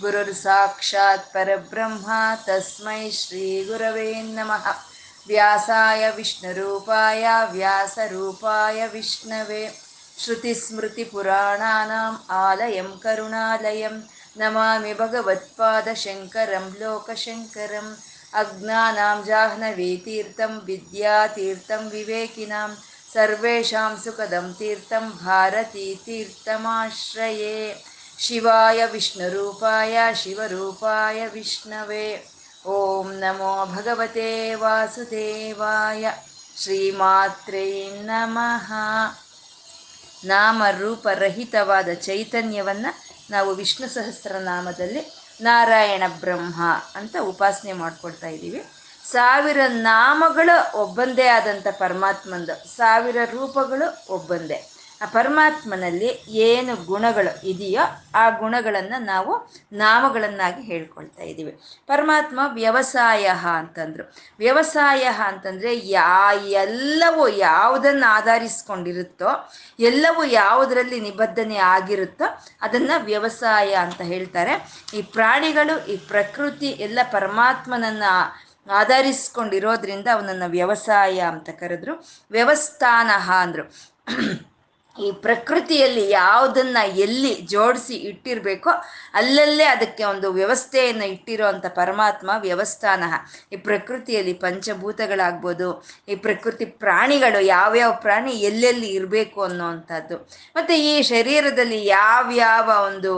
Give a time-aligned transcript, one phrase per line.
[0.00, 2.18] गुरुर्साक्षात् परब्रह्मा
[2.48, 4.66] तस्मै श्रीगुरवे नमः
[5.28, 9.62] व्यासाय विष्णुरूपाय व्यासरूपाय विष्णवे
[10.24, 13.96] श्रुतिस्मृतिपुराणानाम् आलयं करुणालयं
[14.40, 17.90] नमामि भगवत्पादशङ्करं लोकशङ्करम्
[18.42, 22.68] अज्ञानां जाह्नवीतीर्थं विद्यातीर्थं विवेकिनां
[23.14, 27.58] सर्वेषां सुखदं तीर्थं भारतीतीर्थमाश्रये
[28.18, 32.30] ಶಿವಾಯ ವಿಷ್ಣುರೂಪಾಯ ಶಿವರೂಪಾಯ ವಿಷ್ಣವೇ.
[32.66, 36.12] ಓಂ ನಮೋ ಭಗವತೆ ವಾಸುದೇವಾಯ.
[36.62, 38.72] ಶ್ರೀಮಾತ್ರೇ ನಮಃ.
[40.24, 42.94] ನಾಮರೂಪರಹಿತವಾದ ಚೈತನ್ಯವನ್ನು
[43.30, 45.00] ನಾವು ವಿಷ್ಣು ಸಹಸ್ರನಾಮದಲ್ಲಿ
[45.40, 46.62] ನಾರಾಯಣ ಬ್ರಹ್ಮ
[46.94, 48.64] ಅಂತ ಉಪಾಸನೆ ಮಾಡ್ಕೊಳ್ತಾ ಇದ್ದೀವಿ.
[49.10, 54.75] ಸಾವಿರ ನಾಮಗಳು ಒಬ್ಬಂದೇ ಆದಂಥ ಪರಮಾತ್ಮಂದು, ಸಾವಿರ ರೂಪಗಳು ಒಬ್ಬಂದೇ.
[55.02, 57.82] ಆ ಪರಮಾತ್ಮನಲ್ಲಿ ಏನು ಗುಣಗಳು ಇದೆಯೋ
[58.14, 61.60] ಆ ಗುಣಗಳನ್ನು ನಾವು ನಾಮಗಳನ್ನಾಗಿ ಹೇಳ್ಕೊಳ್ತಾ ಇದ್ದೀವಿ.
[61.86, 63.26] ಪರಮಾತ್ಮ ವ್ಯವಸಾಯ
[63.58, 64.14] ಅಂತಂದ್ರು.
[64.38, 74.84] ವ್ಯವಸಾಯ ಅಂತಂದರೆ ಯಾ ಎಲ್ಲವೂ ಯಾವುದನ್ನು ಆಧರಿಸ್ಕೊಂಡಿರುತ್ತೋ, ಎಲ್ಲವೂ ಯಾವುದರಲ್ಲಿ ನಿಬದ್ಧನೆ ಆಗಿರುತ್ತೋ ಅದನ್ನು ವ್ಯವಸಾಯ ಅಂತ ಹೇಳ್ತಾರೆ.
[74.94, 82.06] ಈ ಪ್ರಾಣಿಗಳು, ಈ ಪ್ರಕೃತಿ ಎಲ್ಲ ಪರಮಾತ್ಮನನ್ನು ಆಧರಿಸ್ಕೊಂಡಿರೋದ್ರಿಂದ ಅವನನ್ನು ವ್ಯವಸಾಯ ಅಂತ ಕರೆದ್ರು.
[82.30, 83.10] ವ್ಯವಸ್ಥಾನ
[83.42, 83.72] ಅಂದರು.
[85.04, 88.70] ಈ ಪ್ರಕೃತಿಯಲ್ಲಿ ಯಾವುದನ್ನ ಎಲ್ಲಿ ಜೋಡಿಸಿ ಇಟ್ಟಿರಬೇಕೋ
[89.14, 93.04] ಅಲ್ಲಲ್ಲೇ ಅದಕ್ಕೆ ಒಂದು ವ್ಯವಸ್ಥೆಯನ್ನು ಇಟ್ಟಿರೋ ಪರಮಾತ್ಮ ವ್ಯವಸ್ಥಾನ.
[93.52, 95.68] ಈ ಪ್ರಕೃತಿಯಲ್ಲಿ ಪಂಚಭೂತಗಳಾಗ್ಬೋದು,
[96.08, 100.16] ಈ ಪ್ರಕೃತಿ ಪ್ರಾಣಿಗಳು ಯಾವ್ಯಾವ ಪ್ರಾಣಿ ಎಲ್ಲೆಲ್ಲಿ ಇರಬೇಕು ಅನ್ನೋವಂಥದ್ದು.
[100.56, 103.12] ಮತ್ತು ಈ ಶರೀರದಲ್ಲಿ ಯಾವ್ಯಾವ ಒಂದು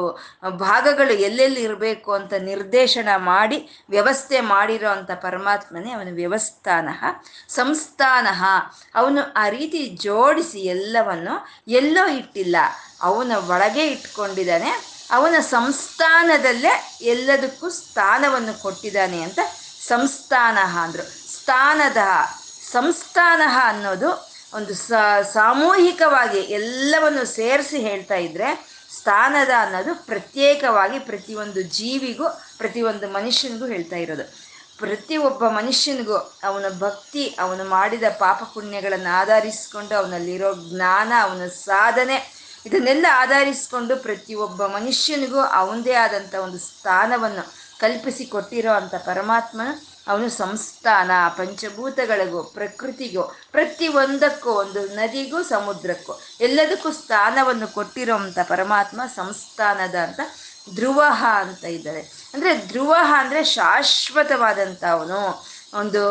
[0.51, 6.89] ಭಾಗಗಳು ಎಲ್ಲೆಲ್ಲಿ ಇರಬೇಕು ಅಂತ ನಿರ್ದೇಶನ ಮಾಡಿ, ವ್ಯವಸ್ಥೆ ಮಾಡಿರೋ ಅಂಥ ಪರಮಾತ್ಮನೇ ಅವನು ವ್ಯವಸ್ಥಾನ,
[7.49, 8.29] ಸಂಸ್ಥಾನ.
[8.95, 11.35] ಅವನು ಆ ರೀತಿ ಜೋಡಿಸಿ ಎಲ್ಲವನ್ನು
[11.69, 12.57] ಎಲ್ಲೋ ಇಟ್ಟಿಲ್ಲ.
[13.03, 14.71] ಅವನ ಒಳಗೆ ಇಟ್ಕೊಂಡಿದ್ದಾನೆ.
[15.11, 19.39] ಅವನ ಸಂಸ್ಥಾನದಲ್ಲೇ ಎಲ್ಲದಕ್ಕೂ ಸ್ಥಾನವನ್ನು ಕೊಟ್ಟಿದ್ದಾನೆ ಅಂತ
[19.87, 21.03] ಸಂಸ್ಥಾನ ಅಂದರು.
[21.03, 21.97] ಸ್ಥಾನದ.
[22.71, 24.75] ಸಂಸ್ಥಾನ ಅನ್ನೋದು ಒಂದು
[25.33, 28.69] ಸಾಮೂಹಿಕವಾಗಿ ಎಲ್ಲವನ್ನು ಸೇರಿಸಿ ಹೇಳ್ತಾ ಇದ್ರೆ
[28.99, 34.48] ಸ್ಥಾನದ ಅನ್ನೋದು ಪ್ರತ್ಯೇಕವಾಗಿ ಪ್ರತಿಯೊಂದು ಜೀವಿಗೂ, ಪ್ರತಿಯೊಂದು ಮನುಷ್ಯನಿಗೂ ಹೇಳ್ತಾ ಇರೋದು.
[34.79, 42.17] ಪ್ರತಿಯೊಬ್ಬ ಮನುಷ್ಯನಿಗೂ ಅವನ ಭಕ್ತಿ, ಅವನು ಮಾಡಿದ ಪಾಪ ಪುಣ್ಯಗಳನ್ನು ಆಧರಿಸಿಕೊಂಡು ಅವನಲ್ಲಿರೋ ಜ್ಞಾನ, ಅವನ ಸಾಧನೆ,
[42.67, 47.45] ಇದನ್ನೆಲ್ಲ ಆಧರಿಸಿಕೊಂಡು ಪ್ರತಿಯೊಬ್ಬ ಮನುಷ್ಯನಿಗೂ ಅವನದೇ ಆದಂಥ ಒಂದು ಸ್ಥಾನವನ್ನು
[47.81, 49.61] ಕಲ್ಪಿಸಿ ಕೊಟ್ಟಿರೋ ಅಂಥ ಪರಮಾತ್ಮ
[50.09, 53.23] ಅವನು ಸಂಸ್ಥಾನ, ಪಂಚಭೂತಗಳಿಗೂ, ಪ್ರಕೃತಿಗೂ,
[53.53, 60.21] ಪ್ರತಿಯೊಂದಕ್ಕೂ, ಒಂದು ನದಿಗೂ, ಸಮುದ್ರಕ್ಕೂ, ಎಲ್ಲದಕ್ಕೂ ಸ್ಥಾನವನ್ನು ಕೊಟ್ಟಿರೋಂಥ ಪರಮಾತ್ಮ ಸಂಸ್ಥಾನದ ಅಂತ
[60.75, 61.03] ಧ್ರುವ
[61.41, 62.31] ಅಂತ ಇದ್ದಾರೆ.
[62.35, 66.03] ಅಂದರೆ ಧ್ರುವ ಅಂದರೆ ಶಾಶ್ವತವಾದಂಥ ಅವನು ಒಂದು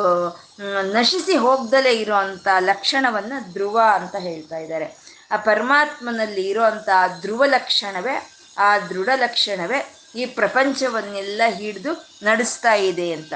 [0.93, 4.87] ನಶಿಸಿ ಹೋಗ್ದಲೇ ಇರೋವಂಥ ಲಕ್ಷಣವನ್ನು ಧ್ರುವ ಅಂತ ಹೇಳ್ತಾ ಇದ್ದಾರೆ.
[5.31, 6.89] ಆ ಪರಮಾತ್ಮನಲ್ಲಿ ಇರೋವಂಥ
[7.21, 8.15] ಧ್ರುವ ಲಕ್ಷಣವೇ,
[8.57, 13.33] ಆ ದೃಢ ಲಕ್ಷಣವೇ ಈ ಪ್ರಪಂಚವನ್ನೆಲ್ಲ ಹಿಡಿದು ನಡೆಸ್ತಾ ಇದೆ ಅಂತ.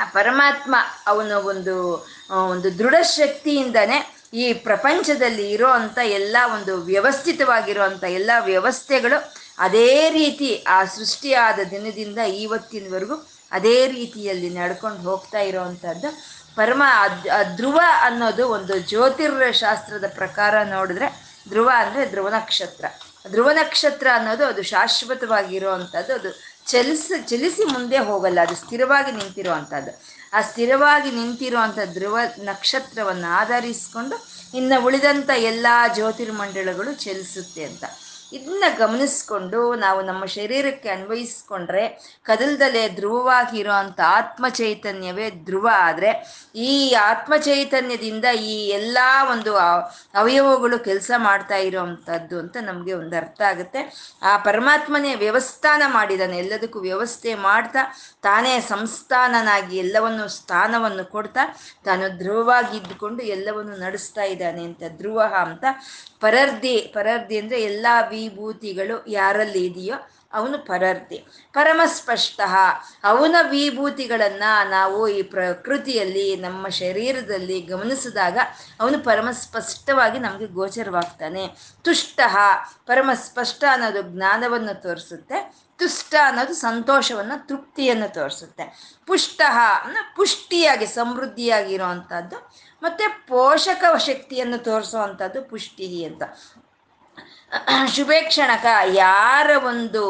[0.00, 0.74] ಆ ಪರಮಾತ್ಮ
[1.06, 2.04] ಅವನ ಒಂದು
[2.50, 9.18] ಒಂದು ದೃಢ ಶಕ್ತಿಯಿಂದನೇ ಈ ಪ್ರಪಂಚದಲ್ಲಿ ಇರೋ ಅಂಥ ಎಲ್ಲ ಒಂದು ವ್ಯವಸ್ಥಿತವಾಗಿರುವಂಥ ಎಲ್ಲ ವ್ಯವಸ್ಥೆಗಳು
[9.58, 13.16] ಅದೇ ರೀತಿ ಆ ಸೃಷ್ಟಿಯಾದ ದಿನದಿಂದ ಇವತ್ತಿನವರೆಗೂ
[13.52, 16.08] ಅದೇ ರೀತಿಯಲ್ಲಿ ನಡ್ಕೊಂಡು ಹೋಗ್ತಾ ಇರೋವಂಥದ್ದು
[16.56, 16.82] ಪರಮ
[17.56, 21.08] ಧ್ರುವ ಅನ್ನೋದು ಒಂದು ಜ್ಯೋತಿರ್ ಶಾಸ್ತ್ರದ ಪ್ರಕಾರ ನೋಡಿದ್ರೆ
[21.48, 22.84] ಧ್ರುವ ಅಂದರೆ ಧ್ರುವ ನಕ್ಷತ್ರ.
[23.30, 26.30] ಧ್ರುವ ನಕ್ಷತ್ರ ಅನ್ನೋದು ಅದು ಶಾಶ್ವತವಾಗಿರುವಂಥದ್ದು ಅದು
[26.66, 29.92] ಚಲಿಸ, ಚಲಿಸಿ ಮುಂದೆ ಹೋಗಲ್ಲ, ಅದು ಸ್ಥಿರವಾಗಿ ನಿಂತಿರುವಂಥದ್ದು
[30.36, 32.18] ಆ ಸ್ಥಿರವಾಗಿ ನಿಂತಿರುವಂಥ ಧ್ರುವ
[32.50, 34.16] ನಕ್ಷತ್ರವನ್ನು ಆಧರಿಸಿಕೊಂಡು
[34.54, 37.84] ಇನ್ನು ಉಳಿದಂಥ ಎಲ್ಲ ಜ್ಯೋತಿರ್ಮಂಡಳಗಳು ಚಲಿಸುತ್ತೆ ಅಂತ.
[38.34, 41.82] ಇದನ್ನ ಗಮನಿಸ್ಕೊಂಡು ನಾವು ನಮ್ಮ ಶರೀರಕ್ಕೆ ಅನ್ವಯಿಸ್ಕೊಂಡ್ರೆ
[42.22, 46.10] ಕದಲ್ದಲೆ ಧ್ರುವವಾಗಿ ಇರೋವಂಥ ಆತ್ಮ ಚೈತನ್ಯವೇ ಧ್ರುವ ಆದರೆ
[46.68, 46.72] ಈ
[47.02, 48.98] ಆತ್ಮ ಚೈತನ್ಯದಿಂದ ಈ ಎಲ್ಲ
[49.32, 49.52] ಒಂದು
[50.14, 53.80] ಅವಯವಗಳು ಕೆಲಸ ಮಾಡ್ತಾ ಇರೋವಂಥದ್ದು ಅಂತ ನಮಗೆ ಒಂದು ಅರ್ಥ ಆಗುತ್ತೆ.
[54.22, 57.82] ಆ ಪರಮಾತ್ಮನೇ ವ್ಯವಸ್ಥಾನ ಮಾಡಿದಾನೆ, ಎಲ್ಲದಕ್ಕೂ ವ್ಯವಸ್ಥೆ ಮಾಡ್ತಾ
[58.22, 61.44] ತಾನೇ ಸಂಸ್ಥಾನನಾಗಿ ಎಲ್ಲವನ್ನು ಸ್ಥಾನವನ್ನು ಕೊಡ್ತಾ
[61.84, 65.64] ತಾನು ಧ್ರುವವಾಗಿ ಇದ್ದುಕೊಂಡು ಎಲ್ಲವನ್ನು ನಡೆಸ್ತಾ ಇದ್ದಾನೆ ಅಂತ, ಧ್ರುವ ಅಂತ
[66.24, 69.96] ಪರರ್ದಿ ಪರರ್ಧಿ ಅಂದರೆ ಎಲ್ಲ ವಿಭೂತಿಗಳು ಯಾರಲ್ಲಿ ಇದೆಯೋ
[70.32, 71.18] ಅವನು ಪರರ್ಧಿ
[71.52, 72.40] ಪರಮಸ್ಪಷ್ಟ
[73.04, 78.38] ಅವನ ವಿಭೂತಿಗಳನ್ನು ನಾವು ಈ ಪ್ರಕೃತಿಯಲ್ಲಿ, ನಮ್ಮ ಶರೀರದಲ್ಲಿ ಗಮನಿಸಿದಾಗ
[78.80, 81.44] ಅವನು ಪರಮಸ್ಪಷ್ಟವಾಗಿ ನಮಗೆ ಗೋಚರವಾಗ್ತಾನೆ.
[81.82, 82.20] ತುಷ್ಟ
[82.86, 85.38] ಪರಮಸ್ಪಷ್ಟ ಅನ್ನೋದು ಜ್ಞಾನವನ್ನು ತೋರಿಸುತ್ತೆ.
[85.78, 88.64] ತುಷ್ಟ ಅನ್ನೋದು ಸಂತೋಷವನ್ನ, ತೃಪ್ತಿಯನ್ನು ತೋರಿಸುತ್ತೆ.
[89.06, 89.40] ಪುಷ್ಟ
[90.16, 92.36] ಪುಷ್ಟಿಯಾಗಿ ಸಮೃದ್ಧಿಯಾಗಿರುವಂಥದ್ದು
[92.84, 96.22] ಮತ್ತೆ ಪೋಷಕ ಶಕ್ತಿಯನ್ನು ತೋರಿಸುವಂಥದ್ದು ಪುಷ್ಟಿ ಅಂತ.
[97.96, 98.66] ಶುಭೇಕ್ಷಣಕ
[99.04, 100.02] ಯಾರ ಒಂದು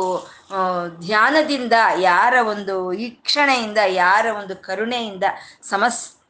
[1.06, 1.76] ಧ್ಯಾನದಿಂದ,
[2.10, 2.76] ಯಾರ ಒಂದು
[3.06, 5.24] ಈಕ್ಷಣೆಯಿಂದ ಯಾರ ಒಂದು ಕರುಣೆಯಿಂದ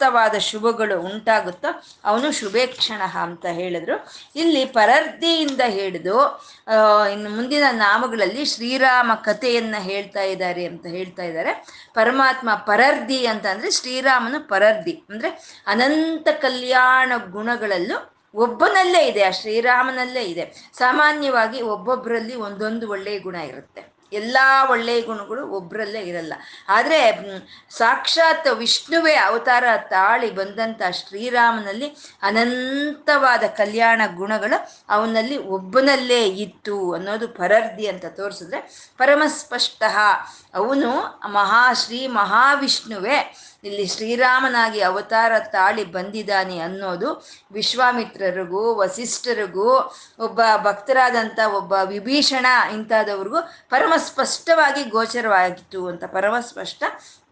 [0.05, 1.69] ಸಮಸ್ತವಾದ ಶುಭಗಳು ಉಂಟಾಗುತ್ತೋ
[2.09, 3.97] ಅವನು ಶುಭೇಕ್ಷಣ ಅಂತ ಹೇಳಿದ್ರು.
[4.37, 6.17] ಇಲ್ಲಿ ಪರರ್ಧಿಯಿಂದ ಹಿಡಿದು
[7.13, 11.53] ಇನ್ನು ಮುಂದಿನ ನಾಮಗಳಲ್ಲಿ ಶ್ರೀರಾಮ ಕಥೆಯನ್ನ ಹೇಳ್ತಾ ಇದ್ದಾರೆ ಅಂತ ಹೇಳ್ತಾ ಇದ್ದಾರೆ.
[11.95, 15.31] ಪರಮಾತ್ಮ ಪರರ್ಧಿ ಅಂತ ಅಂದ್ರೆ ಶ್ರೀರಾಮನು ಪರರ್ಧಿ ಅಂದ್ರೆ
[15.67, 17.99] ಅನಂತ ಕಲ್ಯಾಣ ಗುಣಗಳಲ್ಲೂ
[18.45, 20.45] ಒಬ್ಬನಲ್ಲೇ ಇದೆ, ಆ ಶ್ರೀರಾಮನಲ್ಲೇ ಇದೆ.
[20.79, 23.83] ಸಾಮಾನ್ಯವಾಗಿ ಒಬ್ಬೊಬ್ಬರಲ್ಲಿ ಒಂದೊಂದು ಒಳ್ಳೆಯ ಗುಣ ಇರುತ್ತೆ.
[24.13, 24.37] ಎಲ್ಲ
[24.71, 26.33] ಒಳ್ಳೆಯ ಗುಣಗಳು ಒಬ್ಬರಲ್ಲೇ ಇರಲ್ಲ.
[26.69, 27.01] ಆದರೆ
[27.71, 38.05] ಸಾಕ್ಷಾತ್ ವಿಷ್ಣುವೇ ಅವತಾರ ತಾಳಿ ಬಂದಂಥ ಶ್ರೀರಾಮನಲ್ಲಿ ಅನಂತವಾದ ಕಲ್ಯಾಣ ಗುಣಗಳು ಅವನಲ್ಲಿ ಒಬ್ಬನಲ್ಲೇ ಇತ್ತು ಅನ್ನೋದು ಪರರ್ದಿ ಅಂತ
[38.07, 39.83] ತೋರಿಸಿದ್ರೆ ಪರಮಸ್ಪಷ್ಟ
[40.55, 43.19] ಅವನು ಮಹಾಶ್ರೀ ಮಹಾವಿಷ್ಣುವೇ.
[43.65, 49.69] ಇಲ್ಲಿ ಶ್ರೀರಾಮನಾಗಿ ಅವತಾರ ತಾಳಿ ಬಂದಿದ್ದಾನೆ ಅನ್ನೋದು ವಿಶ್ವಾಮಿತ್ರರಿಗೂ, ವಸಿಷ್ಠರಿಗೂ,
[50.19, 53.41] ಒಬ್ಬ ಭಕ್ತರಾದಂಥ ಒಬ್ಬ ವಿಭೀಷಣ ಇಂಥದವ್ರಿಗೂ
[53.71, 56.05] ಪರಮಸ್ಪಷ್ಟವಾಗಿ ಗೋಚರವಾಗಿತ್ತು ಅಂತ.
[56.05, 56.85] ಪರಮ ಸ್ಪಷ್ಟ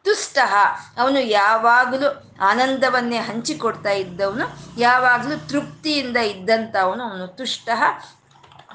[0.04, 0.54] ತುಷ್ಟಃ
[0.98, 2.08] ಅವನು ಯಾವಾಗಲೂ
[2.40, 4.46] ಆನಂದವನ್ನೇ ಹಂಚಿಕೊಡ್ತಾ ಇದ್ದವನು,
[4.80, 7.26] ಯಾವಾಗಲೂ ತೃಪ್ತಿಯಿಂದ ಇದ್ದಂಥವನು ಅವನು.
[7.26, 7.68] ತುಷ್ಟ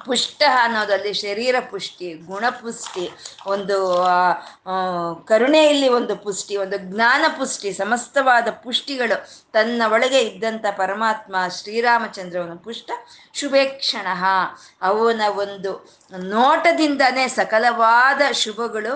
[0.07, 3.05] ಪುಷ್ಟ ಅನ್ನೋದಲ್ಲಿ ಶರೀರ ಪುಷ್ಟಿ ಗುಣಪುಷ್ಟಿ
[3.53, 3.77] ಒಂದು
[5.29, 9.17] ಕರುಣೆಯಲ್ಲಿ ಒಂದು ಪುಷ್ಟಿ, ಒಂದು ಜ್ಞಾನ ಪುಷ್ಟಿ, ಸಮಸ್ತವಾದ ಪುಷ್ಟಿಗಳು
[9.55, 12.89] ತನ್ನ ಒಳಗೆ ಇದ್ದಂಥ ಪರಮಾತ್ಮ ಶ್ರೀರಾಮಚಂದ್ರವನು ಪುಷ್ಟ
[13.41, 14.07] ಶುಭೇಕ್ಷಣ.
[14.89, 15.73] ಅವನ ಒಂದು
[16.35, 18.95] ನೋಟದಿಂದನೇ ಸಕಲವಾದ ಶುಭಗಳು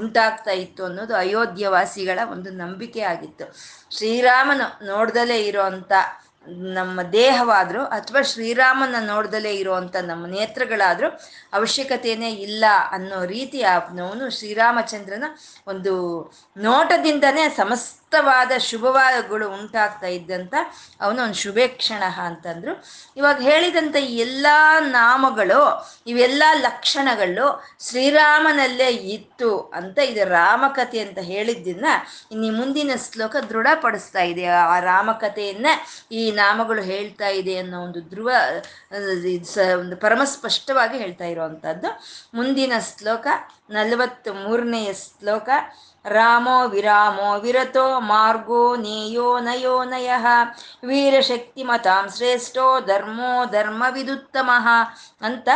[0.00, 3.46] ಉಂಟಾಗ್ತಾ ಇತ್ತು ಅನ್ನೋದು ಅಯೋಧ್ಯವಾಸಿಗಳ ಒಂದು ನಂಬಿಕೆ ಆಗಿತ್ತು.
[3.96, 5.62] ಶ್ರೀರಾಮನು ನೋಡ್ದಲೇ ಇರೋ
[6.48, 11.08] ನಮ್ಮ ದೇಹವಾದರೂ ಅಥವಾ ಶ್ರೀರಾಮನ ನೋಡ್ದಲೇ ಇರುವಂತ ನಮ್ಮ ನೇತ್ರಗಳಾದರೂ
[11.52, 15.24] ಅವಶ್ಯಕತೆಯೇ ಇಲ್ಲ ಅನ್ನೋ ರೀತಿ ಅವನು ಶ್ರೀರಾಮಚಂದ್ರನ
[15.70, 15.94] ಒಂದು
[16.56, 20.54] ನೋಟದಿಂದನೇ ಸಮಸ್ತವಾದ ಶುಭವಾದಗಳು ಉಂಟಾಗ್ತಾ ಇದ್ದಂಥ
[21.04, 22.72] ಅವನು ಒಂದು ಶುಭೇಕ್ಷಣ ಅಂತಂದ್ರು.
[23.16, 24.46] ಇವಾಗ ಹೇಳಿದಂಥ ಎಲ್ಲ
[24.98, 25.60] ನಾಮಗಳು,
[26.06, 27.46] ಇವೆಲ್ಲ ಲಕ್ಷಣಗಳು
[27.88, 31.86] ಶ್ರೀರಾಮನಲ್ಲೇ ಇತ್ತು ಅಂತ ಇದು ರಾಮಕಥೆ ಅಂತ ಹೇಳಿದ್ದನ್ನ
[32.32, 34.46] ಇನ್ನು ಮುಂದಿನ ಶ್ಲೋಕ ದೃಢಪಡಿಸ್ತಾ ಇದೆ.
[34.46, 35.66] ಆ ರಾಮಕಥೆಯನ್ನ
[36.20, 38.30] ಈ ನಾಮಗಳು ಹೇಳ್ತಾ ಇದೆ ಅನ್ನೋ ಒಂದು ಧ್ರುವ
[39.80, 41.90] ಒಂದು ಪರಮಸ್ಪಷ್ಟವಾಗಿ ಹೇಳ್ತಾ ಇರುವಂಥದ್ದು
[42.34, 43.26] ಮುಂದಿನ ಶ್ಲೋಕ.
[43.70, 45.48] ನಲವತ್ತ್ ಮೂರನೆಯ ಶ್ಲೋಕ.
[46.04, 50.12] ರಾಮೋ ವಿರಾಮೋ ವಿರತೋ ಮಾರ್ಗೋ ನೇಯೋ ನಯೋ ನಯ.
[50.86, 54.50] ವೀರಶಕ್ತಿಮತಾಂ ಶ್ರೇಷ್ಠೋ ಧರ್ಮೋ ಧರ್ಮವಿದುತ್ತಮ
[55.20, 55.48] ಅಂತ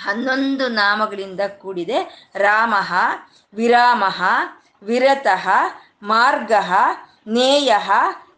[0.00, 2.30] ಹನ್ನೊಂದು ನಾಮಗಳಿಂದ ಕೂಡಿದೆ.
[2.34, 2.74] ರಾಮ,
[3.54, 4.04] ವಿರಾಮ,
[4.82, 5.48] ವಿರತಃ,
[6.02, 6.52] ಮಾರ್ಗ,
[7.26, 7.76] ನೇಯ,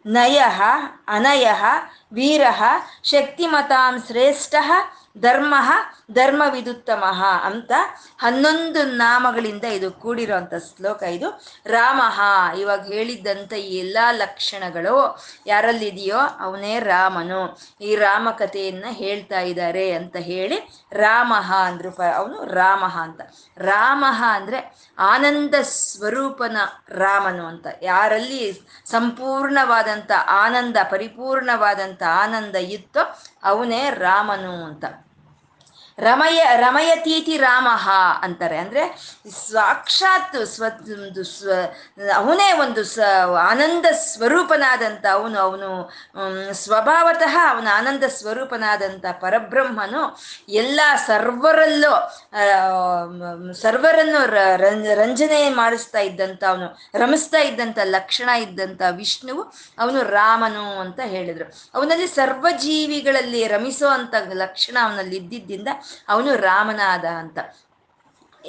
[0.05, 0.43] ನಯ,
[1.07, 1.51] ಅನಯ,
[2.13, 2.41] ವೀರ,
[3.03, 4.55] ಶಕ್ತಿಮತಾಂ ಶ್ರೇಷ್ಠ
[5.15, 5.55] ಧರ್ಮ
[6.11, 7.03] ಧರ್ಮವಿದುತ್ತಮ
[7.43, 7.71] ಅಂತ
[8.17, 11.27] ಹನ್ನೊಂದು ನಾಮಗಳಿಂದ ಇದು ಕೂಡಿರುವಂಥ ಶ್ಲೋಕ ಇದು.
[11.65, 12.19] ರಾಮಃ,
[12.59, 14.95] ಇವಾಗ ಹೇಳಿದ್ದಂಥ ಈ ಎಲ್ಲ ಲಕ್ಷಣಗಳು
[15.47, 17.41] ಯಾರಲ್ಲಿದೆಯೋ ಅವನೇ ರಾಮನು.
[17.81, 23.21] ಈ ರಾಮ ಕಥೆಯನ್ನು ಹೇಳ್ತಾ ಇದ್ದಾರೆ ಅಂತ ಹೇಳಿ ರಾಮ ಅಂದ್ರು ಅವನು ರಾಮ ಅಂತ.
[23.57, 26.57] ರಾಮ ಅಂದರೆ ಆನಂದ ಸ್ವರೂಪನ
[26.89, 27.67] ರಾಮನು ಅಂತ.
[27.81, 34.85] ಯಾರಲ್ಲಿ ಸಂಪೂರ್ಣವಾದಂಥ ಆನಂದ ಪರಿಪೂರ್ಣವಾದಂಥ ಆನಂದ ಇತ್ತೋ ಅವನೇ ರಾಮನು ಅಂತ.
[35.97, 37.85] ರಮಯ, ರಮಯತೀತಿ ರಾಮಃ
[38.25, 38.57] ಅಂತಾರೆ.
[38.57, 38.83] ಅಂದ್ರೆ
[39.49, 40.63] ಸಾಕ್ಷಾತ್ ಸ್ವ
[41.05, 41.49] ಒಂದು ಸ್ವ
[42.19, 42.99] ಅವನೇ ಒಂದು ಸ,
[43.49, 45.69] ಆನಂದ ಸ್ವರೂಪನಾದಂಥ ಅವನು ಅವನು
[46.63, 50.01] ಸ್ವಭಾವತಃ ಅವನ ಆನಂದ ಸ್ವರೂಪನಾದಂಥ ಪರಬ್ರಹ್ಮನು
[50.61, 51.93] ಎಲ್ಲ ಸರ್ವರಲ್ಲೂ
[53.53, 54.21] ಸರ್ವರನ್ನು
[55.01, 59.43] ರಂಜನೆ ಮಾಡಿಸ್ತಾ ಇದ್ದಂಥ ಅವನು, ರಮಿಸ್ತಾ ಇದ್ದಂಥ ಲಕ್ಷಣ ಇದ್ದಂಥ ವಿಷ್ಣುವು
[59.79, 61.47] ಅವನು ರಾಮನು ಅಂತ ಹೇಳಿದರು.
[61.75, 64.13] ಅವನಲ್ಲಿ ಸರ್ವಜೀವಿಗಳಲ್ಲಿ ರಮಿಸೋ ಅಂತ
[64.43, 65.69] ಲಕ್ಷಣ ಅವನಲ್ಲಿ ಇದ್ದಿದ್ದರಿಂದ
[66.09, 67.39] ಅವನು ರಾಮನಾದ ಅಂತ.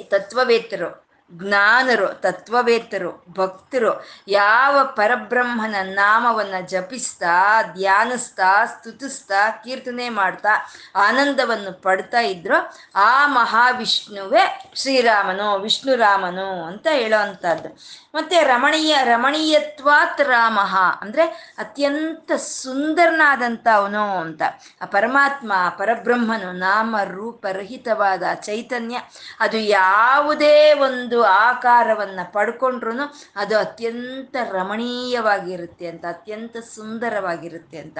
[0.03, 10.49] ತತ್ವವೇತ್ತರು ಜ್ಞಾನರು, ತತ್ವವೇತ್ತರು, ಭಕ್ತರು ಯಾವ ಪರಬ್ರಹ್ಮನ ನಾಮವನ್ನ ಜಪಿಸ್ತಾ, ಧ್ಯಾನಿಸ್ತಾ, ಸ್ತುತಿಸ್ತಾ, ಕೀರ್ತನೆ ಮಾಡ್ತಾ
[10.95, 17.69] ಆನಂದವನ್ನು ಪಡ್ತಾ ಇದ್ರು ಆ ಮಹಾವಿಷ್ಣುವೇ ಶ್ರೀರಾಮನು, ವಿಷ್ಣುರಾಮನು ಅಂತ ಹೇಳೋ ಅಂಥದ್ದು
[18.13, 20.59] ಮತ್ತೆ ರಮಣೀಯ, ರಮಣೀಯತ್ವಾತ್ ರಾಮ
[21.01, 24.41] ಅಂದ್ರೆ ಅತ್ಯಂತ ಸುಂದರನಾದಂಥ ಅವನು ಅಂತ.
[24.81, 28.97] ಆ ಪರಮಾತ್ಮ ಪರಬ್ರಹ್ಮನು ನಾಮ ರೂಪರಹಿತವಾದ ಚೈತನ್ಯ.
[29.39, 32.91] ಅದು ಯಾವುದೇ ಒಂದು ಆಕಾರವನ್ನ ಪಡ್ಕೊಂಡ್ರು
[33.35, 37.97] ಅದು ಅತ್ಯಂತ ರಮಣೀಯವಾಗಿರುತ್ತೆ ಅಂತ, ಅತ್ಯಂತ ಸುಂದರವಾಗಿರುತ್ತೆ ಅಂತ.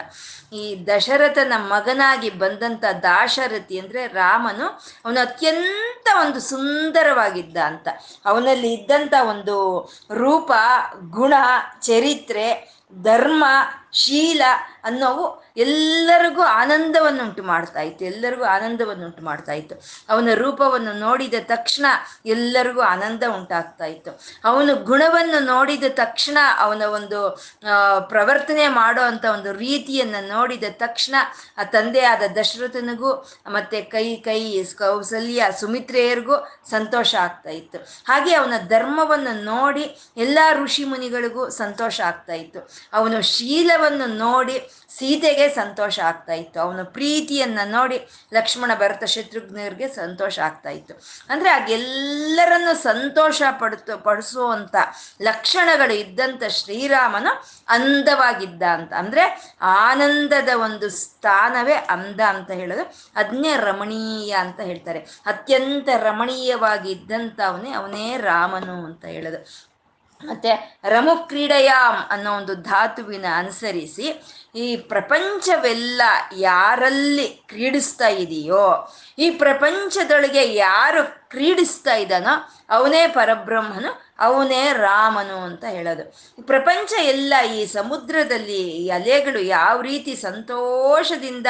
[0.53, 4.67] ಈ ದಶರಥನ ಮಗನಾಗಿ ಬಂದಂಥ ದಾಶರಥಿ ಅಂದ್ರೆ ರಾಮನು,
[5.05, 7.87] ಅವನು ಅತ್ಯಂತ ಒಂದು ಸುಂದರವಾಗಿದ್ದ ಅಂತ.
[8.25, 9.81] ಅವನಲ್ಲಿ ಇದ್ದಂಥ ಒಂದು
[10.13, 10.51] ರೂಪ,
[11.09, 11.33] ಗುಣ,
[11.81, 13.45] ಚರಿತ್ರೆ, ಧರ್ಮ
[14.03, 14.43] ಶೀಲ
[14.89, 15.25] ಅನ್ನೋವು
[15.63, 19.75] ಎಲ್ಲರಿಗೂ ಆನಂದವನ್ನುಂಟು ಮಾಡ್ತಾ ಇತ್ತು, ಎಲ್ಲರಿಗೂ ಆನಂದವನ್ನುಂಟು ಮಾಡ್ತಾ ಇತ್ತು.
[20.11, 21.85] ಅವನ ರೂಪವನ್ನು ನೋಡಿದ ತಕ್ಷಣ
[22.33, 24.11] ಎಲ್ಲರಿಗೂ ಆನಂದ ಉಂಟಾಗ್ತಾ ಇತ್ತು.
[24.49, 27.19] ಅವನ ಗುಣವನ್ನು ನೋಡಿದ ತಕ್ಷಣ ಅವನ ಒಂದು
[28.13, 31.15] ಪ್ರವರ್ತನೆ ಮಾಡೋ ಅಂತ ಒಂದು ರೀತಿಯನ್ನು ನೋಡಿದ ತಕ್ಷಣ
[31.61, 33.13] ಆ ತಂದೆಯಾದ ದಶರಥನಿಗೂ
[33.55, 34.41] ಮತ್ತೆ ಕೈ ಕೈ,
[34.81, 36.37] ಕೌಸಲ್ಯ, ಸುಮಿತ್ರೆಯರಿಗೂ
[36.75, 37.79] ಸಂತೋಷ ಆಗ್ತಾ ಇತ್ತು.
[38.11, 39.85] ಹಾಗೆ ಅವನ ಧರ್ಮವನ್ನು ನೋಡಿ
[40.25, 42.61] ಎಲ್ಲ ಋಷಿ ಮುನಿಗಳಿಗೂ ಸಂತೋಷ ಆಗ್ತಾ ಇತ್ತು.
[42.99, 43.17] ಅವನು
[43.89, 46.59] ನೋಡಿ ಸೀತೆಗೆ ಸಂತೋಷ ಆಗ್ತಾ ಇತ್ತು.
[46.59, 50.93] ಅವನ ಪ್ರೀತಿಯನ್ನ ನೋಡಿ ಲಕ್ಷ್ಮಣ ಭರತ ಶತ್ರುಘ್ನರಿಗೆ ಸಂತೋಷ ಆಗ್ತಾ ಇತ್ತು.
[51.29, 54.75] ಅಂದ್ರೆ ಆಗೆಲ್ಲರನ್ನು ಸಂತೋಷ ಪಡ್ತು ಪಡಿಸುವಂತ
[55.21, 58.93] ಲಕ್ಷಣಗಳು ಇದ್ದಂತ ಶ್ರೀರಾಮನು ಅಂದವಾಗಿದ್ದ ಅಂತ.
[58.93, 64.99] ಅಂದ್ರೆ ಆನಂದದ ಒಂದು ಸ್ಥಾನವೇ ಅಂದ ಅಂತ ಹೇಳೋದು ಅದನ್ನೇ ರಮಣೀಯ ಅಂತ ಹೇಳ್ತಾರೆ.
[64.99, 69.74] ಅತ್ಯಂತ ರಮಣೀಯವಾಗಿ ಇದ್ದಂತ ಅವನೇ ಅವನೇ ರಾಮನು ಅಂತ ಹೇಳೋದು.
[70.27, 70.51] ಮತ್ತೆ
[70.89, 74.07] ರಮು ಕ್ರೀಡೆಯಾಮ್ ಅನ್ನೋ ಒಂದು ಧಾತುವಿನ ಅನುಸರಿಸಿ
[74.55, 76.01] ಈ ಪ್ರಪಂಚವೆಲ್ಲ
[76.37, 78.65] ಯಾರಲ್ಲಿ ಕ್ರೀಡಿಸ್ತಾ ಇದೆಯೋ?
[79.17, 82.33] ಈ ಪ್ರಪಂಚದೊಳಗೆ ಯಾರು ಕ್ರೀಡಿಸ್ತಾ ಇದ್ದಾನೋ
[82.69, 86.03] ಅವನೇ ಪರಬ್ರಹ್ಮನು, ಅವನೇ ರಾಮನು ಅಂತ ಹೇಳೋದು.
[86.45, 91.47] ಪ್ರಪಂಚ ಎಲ್ಲ ಈ ಸಮುದ್ರದಲ್ಲಿ ಈ ಅಲೆಗಳು ಯಾವ ರೀತಿ ಸಂತೋಷದಿಂದ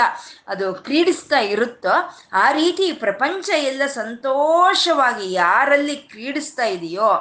[0.48, 1.96] ಅದು ಕ್ರೀಡಿಸ್ತಾ ಇರುತ್ತೋ,
[2.34, 7.12] ಆ ರೀತಿ ಪ್ರಪಂಚ ಎಲ್ಲ ಸಂತೋಷವಾಗಿ ಯಾರಲ್ಲಿ ಕ್ರೀಡಿಸ್ತಾ ಇದೆಯೋ,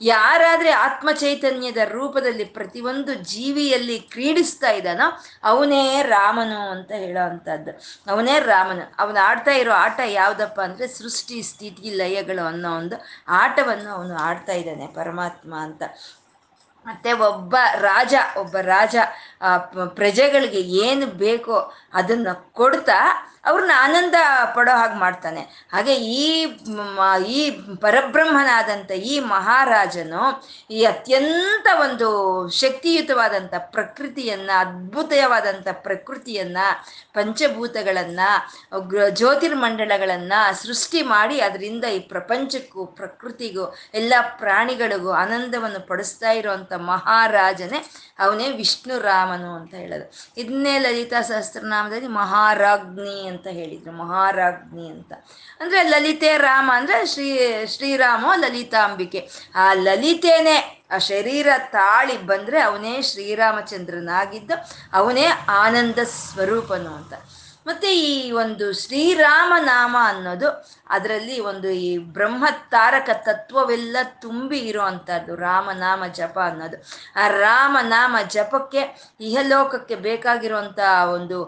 [0.00, 5.08] ಯಾರಾದರೆ ಆತ್ಮ ಚೈತನ್ಯದ ರೂಪದಲ್ಲಿ ಪ್ರತಿಯೊಂದು ಜೀವಿಯಲ್ಲಿ ಕ್ರೀಡಿಸ್ತಾ ಇದ್ದಾನೋ,
[5.44, 7.24] ಅವನೇ ರಾಮನು ಅಂತ ಹೇಳೋ
[8.12, 12.96] ಅವನೇ ರಾಮನು, ಅವನು ಆಡ್ತಾ ಇರೋ ಆಟ ಯಾವುದಪ್ಪ ಅಂದರೆ ಸೃಷ್ಟಿ, ಸ್ಥಿತಿ, ಲಯಗಳು ಅನ್ನೋ ಒಂದು
[13.28, 15.82] ಆಟವನ್ನು ಅವನು ಆಡ್ತಾ ಇದ್ದಾನೆ ಪರಮಾತ್ಮ ಅಂತ.
[16.86, 18.96] ಮತ್ತೆ ಒಬ್ಬ ರಾಜ ಒಬ್ಬ ರಾಜ
[19.94, 21.56] ಪ್ರಜೆಗಳಿಗೆ ಏನು ಬೇಕೋ
[21.94, 24.14] ಅದನ್ನ ಕೊಡ್ತಾ ಅವ್ರನ್ನ ಆನಂದ
[24.54, 25.40] ಪಡೋ ಹಾಗೆ ಮಾಡ್ತಾನೆ.
[25.72, 26.44] ಹಾಗೆ ಈ
[27.26, 30.22] ಈ ಪರಬ್ರಹ್ಮನಾದಂಥ ಈ ಮಹಾರಾಜನು
[30.70, 32.08] ಈ ಅತ್ಯಂತ ಒಂದು
[32.48, 36.58] ಶಕ್ತಿಯುತವಾದಂಥ ಪ್ರಕೃತಿಯನ್ನ ಅದ್ಭುತವಾದಂಥ ಪ್ರಕೃತಿಯನ್ನ,
[37.14, 38.20] ಪಂಚಭೂತಗಳನ್ನ
[39.10, 40.32] ಜ್ಯೋತಿರ್ಮಂಡಲಗಳನ್ನ
[40.62, 47.80] ಸೃಷ್ಟಿ ಮಾಡಿ ಅದರಿಂದ ಈ ಪ್ರಪಂಚಕ್ಕೂ, ಪ್ರಕೃತಿಗೂ, ಎಲ್ಲ ಪ್ರಾಣಿಗಳಿಗೂ ಆನಂದವನ್ನು ಪಡಿಸ್ತಾ ಇರುವಂಥ ಮಹಾರಾಜನೇ
[48.18, 50.06] ಅವನೇ ವಿಷ್ಣು ರಾಮನು ಅಂತ ಹೇಳೋದು.
[50.40, 51.20] ಇದನ್ನೇ ಲಲಿತಾ
[51.84, 55.12] ಸಹಸ್ರನಾಮದಲ್ಲಿ ಮಹಾರಾಜ್ಞಿ ಅಂತ ಹೇಳಿದ್ರು, ಮಹಾರಾಜ್ಞಿ ಅಂತ.
[55.60, 59.28] ಅಂದ್ರೆ ಲಲಿತೆ ರಾಮ, ಅಂದ್ರೆ ಶ್ರೀ, ಶ್ರೀರಾಮ ಲಲಿತಾಂಬಿಕೆ.
[59.54, 64.54] ಆ ಲಲಿತೆನೇ, ಆ ಶರೀರ ತಾಳಿ ಬಂದ್ರೆ ಅವನೇ ಶ್ರೀರಾಮಚಂದ್ರನಾಗಿದ್ದು,
[64.92, 67.14] ಅವನೇ ಆನಂದ ಸ್ವರೂಪನು ಅಂತ.
[67.66, 70.48] ಮತ್ತೆ ಈ ಒಂದು ಶ್ರೀರಾಮ ನಾಮ ಅನ್ನೋದು
[70.90, 76.76] ಅದರಲ್ಲಿ ಒಂದು ಈ ಬ್ರಹ್ಮ ತಾರಕ ತತ್ವವೆಲ್ಲ ತುಂಬಿ ಇರುವಂತಹದ್ದು, ರಾಮನಾಮ ಜಪ ಅನ್ನೋದು.
[77.16, 78.82] ಆ ರಾಮನಾಮ ಜಪಕ್ಕೆ
[79.20, 80.80] ಇಹಲೋಕಕ್ಕೆ ಬೇಕಾಗಿರುವಂಥ
[81.14, 81.38] ಒಂದು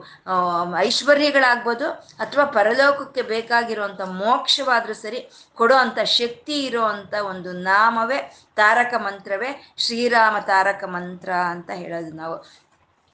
[0.79, 5.21] ಐಶ್ವರ್ಯಗಳಾಗ್ಬೋದು ಅಥವಾ ಪರಲೋಕಕ್ಕೆ ಬೇಕಾಗಿರುವಂಥ ಮೋಕ್ಷವಾದರೂ ಸರಿ
[5.59, 8.21] ಕೊಡೋ ಅಂಥ ಶಕ್ತಿ ಇರುವಂತ ಒಂದು ನಾಮವೇ
[8.57, 12.37] ತಾರಕ ಮಂತ್ರವೇ ಶ್ರೀರಾಮ ತಾರಕ ಮಂತ್ರ ಅಂತ ಹೇಳೋದು ನಾವು.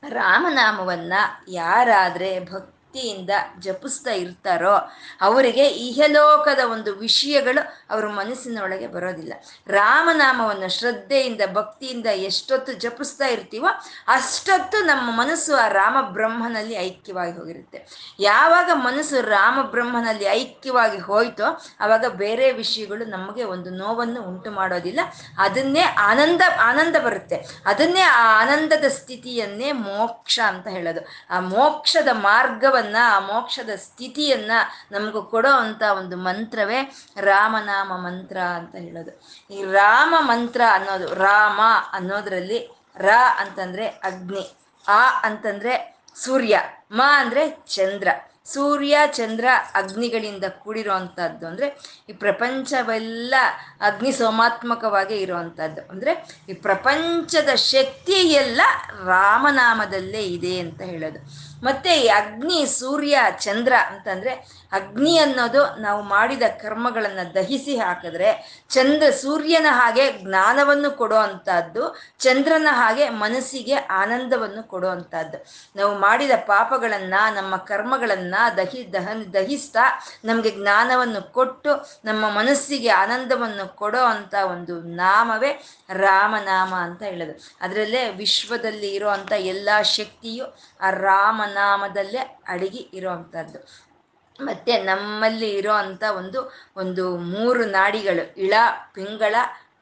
[0.02, 1.14] ರಾಮನಾಮವನ್ನ
[1.54, 4.74] ಯಾರಾದ್ರೆ ಭಕ್ತಿ ಭಕ್ತಿಯಿಂದ ಜಪಿಸ್ತಾ ಇರ್ತಾರೋ
[5.20, 9.32] ಅವರಿಗೆ ಇಹಲೋಕದ ಒಂದು ವಿಷಯಗಳು ಅವ್ರ ಮನಸ್ಸಿನೊಳಗೆ ಬರೋದಿಲ್ಲ.
[9.66, 13.68] ರಾಮನಾಮವನ್ನು ಶ್ರದ್ಧೆಯಿಂದ, ಭಕ್ತಿಯಿಂದ ಎಷ್ಟೊತ್ತು ಜಪಿಸ್ತಾ ಇರ್ತೀವೋ
[14.08, 18.12] ಅಷ್ಟೊತ್ತು ನಮ್ಮ ಮನಸ್ಸು ಆ ರಾಮ ಬ್ರಹ್ಮನಲ್ಲಿ ಐಕ್ಯವಾಗಿ ಹೋಗಿರುತ್ತೆ.
[18.20, 21.48] ಯಾವಾಗ ಮನಸ್ಸು ರಾಮ ಬ್ರಹ್ಮನಲ್ಲಿ ಐಕ್ಯವಾಗಿ ಹೋಯ್ತೋ
[21.80, 25.00] ಅವಾಗ ಬೇರೆ ವಿಷಯಗಳು ನಮಗೆ ಒಂದು ನೋವನ್ನು ಉಂಟು ಮಾಡೋದಿಲ್ಲ.
[25.38, 27.36] ಅದನ್ನೇ ಆನಂದ ಆನಂದ ಬರುತ್ತೆ.
[27.66, 31.00] ಅದನ್ನೇ ಆ ಆನಂದದ ಸ್ಥಿತಿಯನ್ನೇ ಮೋಕ್ಷ ಅಂತ ಹೇಳೋದು.
[31.30, 34.50] ಆ ಮೋಕ್ಷದ ಮಾರ್ಗವನ್ನು ಆ ಮೋಕ್ಷದ ಸ್ಥಿತಿಯನ್ನ
[34.92, 39.10] ನಮಗೂ ಕೊಡೋ ಅಂತ ಒಂದು ಮಂತ್ರವೇ ರಾಮನಾಮ ಮಂತ್ರ ಅಂತ ಹೇಳೋದು.
[39.50, 41.60] ಈ ರಾಮ ಮಂತ್ರ ಅನ್ನೋದು, ರಾಮ
[41.92, 43.08] ಅನ್ನೋದ್ರಲ್ಲಿ ರ
[43.38, 44.56] ಅಂತಂದ್ರೆ ಅಗ್ನಿ,
[44.88, 46.58] ಆ ಅಂತಂದ್ರೆ ಸೂರ್ಯ,
[46.90, 48.08] ಮ ಅಂದ್ರೆ ಚಂದ್ರ.
[48.44, 51.66] ಸೂರ್ಯ, ಚಂದ್ರ ಅಗ್ನಿಗಳಿಂದ ಕೂಡಿರೋ ಅಂಥದ್ದು ಅಂದರೆ
[52.08, 53.34] ಈ ಪ್ರಪಂಚವೆಲ್ಲ
[53.80, 58.60] ಅಗ್ನಿ ಸೋಮಾತ್ಮಕವಾಗಿ ಇರುವಂಥದ್ದು ಅಂದರೆ ಈ ಪ್ರಪಂಚದ ಶಕ್ತಿ ಎಲ್ಲ
[59.04, 61.51] ರಾಮನಾಮದಲ್ಲೇ ಇದೆ ಅಂತ ಹೇಳೋದು.
[61.62, 64.32] ಮತ್ತೆ ಈ ಅಗ್ನಿ ಸೂರ್ಯ ಚಂದ್ರ ಅಂತಂದ್ರೆ
[64.72, 68.28] ಅಗ್ನಿ ಅನ್ನೋದು ನಾವು ಮಾಡಿದ ಕರ್ಮಗಳನ್ನು ದಹಿಸಿ ಹಾಕಿದ್ರೆ
[68.70, 71.82] ಚಂದ್ರ ಸೂರ್ಯನ ಹಾಗೆ ಜ್ಞಾನವನ್ನು ಕೊಡೋ ಅಂಥದ್ದು,
[72.18, 75.38] ಚಂದ್ರನ ಹಾಗೆ ಮನಸ್ಸಿಗೆ ಆನಂದವನ್ನು ಕೊಡೋ ಅಂಥದ್ದು.
[75.76, 79.84] ನಾವು ಮಾಡಿದ ಪಾಪಗಳನ್ನ, ನಮ್ಮ ಕರ್ಮಗಳನ್ನ ದಹಿ, ದಹನ್, ದಹಿಸ್ತಾ
[80.24, 81.72] ನಮಗೆ ಜ್ಞಾನವನ್ನು ಕೊಟ್ಟು
[82.04, 85.52] ನಮ್ಮ ಮನಸ್ಸಿಗೆ ಆನಂದವನ್ನು ಕೊಡೋ ಅಂತ ಒಂದು ನಾಮವೇ
[85.90, 87.34] ರಾಮನಾಮ ಅಂತ ಹೇಳೋದು.
[87.60, 90.46] ಅದರಲ್ಲೇ ವಿಶ್ವದಲ್ಲಿ ಇರುವಂಥ ಎಲ್ಲ ಶಕ್ತಿಯು
[90.80, 93.91] ಆ ರಾಮನಾಮದಲ್ಲೇ ಅಡಗಿ ಇರೋವಂಥದ್ದು
[94.40, 98.54] ಮತ್ತೆ ನಮ್ಮಲ್ಲಿ ಇರೋ ಅಂಥ ಒಂದು ಒಂದು ಮೂರು ನಾಡಿಗಳು, ಇಳ,
[98.92, 99.34] ಪಿಂಗಳ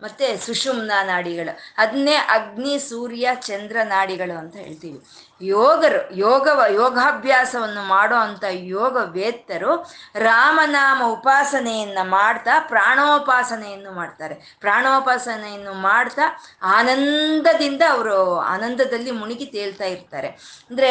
[0.02, 1.58] ಮತ್ತೆ ಸುಷುಮ್ನ ನಾಡಿಗಳು.
[1.78, 5.00] ಅದನ್ನೇ ಅಗ್ನಿ, ಸೂರ್ಯ, ಚಂದ್ರ ನಾಡಿಗಳು ಅಂತ ಹೇಳ್ತೀವಿ.
[5.40, 14.56] ಯೋಗರು ಯೋಗವ ಯೋಗಾಭ್ಯಾಸವನ್ನು ಮಾಡೋ ಅಂಥ ಯೋಗ ವೇತ್ತರು ರಾಮನಾಮ ಉಪಾಸನೆಯನ್ನ ಮಾಡ್ತಾ ಪ್ರಾಣೋಪಾಸನೆಯನ್ನು ಮಾಡ್ತಾರೆ.
[14.60, 16.22] ಪ್ರಾಣೋಪಾಸನೆಯನ್ನು ಮಾಡ್ತಾ
[16.62, 20.28] ಆನಂದದಿಂದ ಅವರು ಆನಂದದಲ್ಲಿ ಮುಳುಗಿ ತೇಲ್ತಾ ಇರ್ತಾರೆ.
[20.70, 20.90] ಅಂದ್ರೆ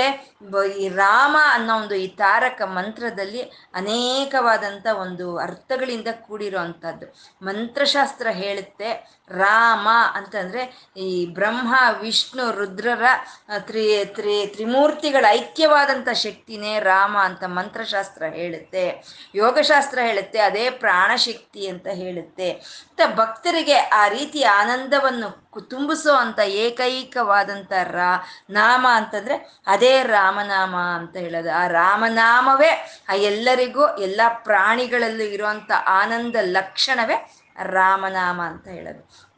[0.78, 3.42] ಈ ರಾಮ ಅನ್ನೋ ಒಂದು ಈ ತಾರಕ ಮಂತ್ರದಲ್ಲಿ
[3.74, 7.06] ಅನೇಕವಾದಂಥ ಒಂದು ಅರ್ಥಗಳಿಂದ ಕೂಡಿರೋ ಅಂಥದ್ದು
[7.42, 13.04] ಮಂತ್ರಶಾಸ್ತ್ರ ಹೇಳುತ್ತೆ ರಾಮ ಅಂತಂದ್ರೆ ಈ ಬ್ರಹ್ಮ, ವಿಷ್ಣು, ರುದ್ರರ
[13.60, 19.04] ತ್ರಿ ತ್ರಿ, ತ್ರಿಮೂರ್ತಿಗಳ ಐಕ್ಯವಾದಂಥ ಶಕ್ತಿನೇ ರಾಮ ಅಂತ ಮಂತ್ರಶಾಸ್ತ್ರ ಹೇಳುತ್ತೆ.
[19.36, 22.52] ಯೋಗಶಾಸ್ತ್ರ ಹೇಳುತ್ತೆ, ಅದೇ ಪ್ರಾಣಶಕ್ತಿ ಅಂತ ಹೇಳುತ್ತೆ.
[22.52, 31.52] ಅಂತ ಭಕ್ತರಿಗೆ ಆ ರೀತಿ ಆನಂದವನ್ನು ತುಂಬಿಸೋ ಅಂತ ಏಕೈಕವಾದಂಥ ರಾ, ನಾಮ ಅಂತಂದ್ರೆ ಅದೇ ರಾಮನಾಮ ಅಂತ ಹೇಳೋದು.
[31.52, 39.30] ಆ ರಾಮನಾಮವೇ ಆ ಎಲ್ಲರಿಗೂ, ಎಲ್ಲ ಪ್ರಾಣಿಗಳಲ್ಲೂ ಇರುವಂತ ಆನಂದ ಲಕ್ಷಣವೇ ರಾಮನಾಮ ಅಂತ ಹೇಳೋದು.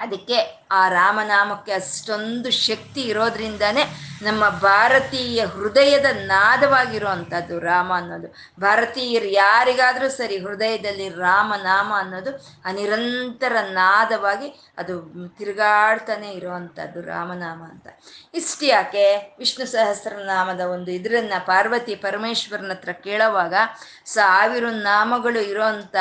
[0.00, 3.84] ಅದಕ್ಕೆ ಆ ರಾಮನಾಮಕ್ಕೆ ಅಷ್ಟೊಂದು ಶಕ್ತಿ ಇರೋದ್ರಿಂದಾನೇ
[4.22, 8.28] ನಮ್ಮ ಭಾರತೀಯ ಹೃದಯದ ನಾದವಾಗಿರುವಂಥದ್ದು ರಾಮ ಅನ್ನೋದು.
[8.60, 12.32] ಭಾರತೀಯರು ಯಾರಿಗಾದರೂ ಸರಿ ಹೃದಯದಲ್ಲಿ ರಾಮನಾಮ ಅನ್ನೋದು
[12.64, 14.48] ಅನಿರಂತರ ನಾದವಾಗಿ
[14.78, 14.94] ಅದು
[15.38, 17.86] ತಿರುಗಾಡ್ತಾನೆ ಇರುವಂಥದ್ದು ರಾಮನಾಮ ಅಂತ.
[18.34, 19.36] ಇಷ್ಟು ಯಾಕೆ?
[19.38, 23.54] ವಿಷ್ಣು ಸಹಸ್ರನಾಮದ ಒಂದು ಇದರನ್ನ ಪಾರ್ವತಿ ಪರಮೇಶ್ವರನ ಹತ್ರ ಕೇಳೋವಾಗ
[24.06, 25.96] ಸಾವಿರ ನಾಮಗಳು ಇರೋಂಥ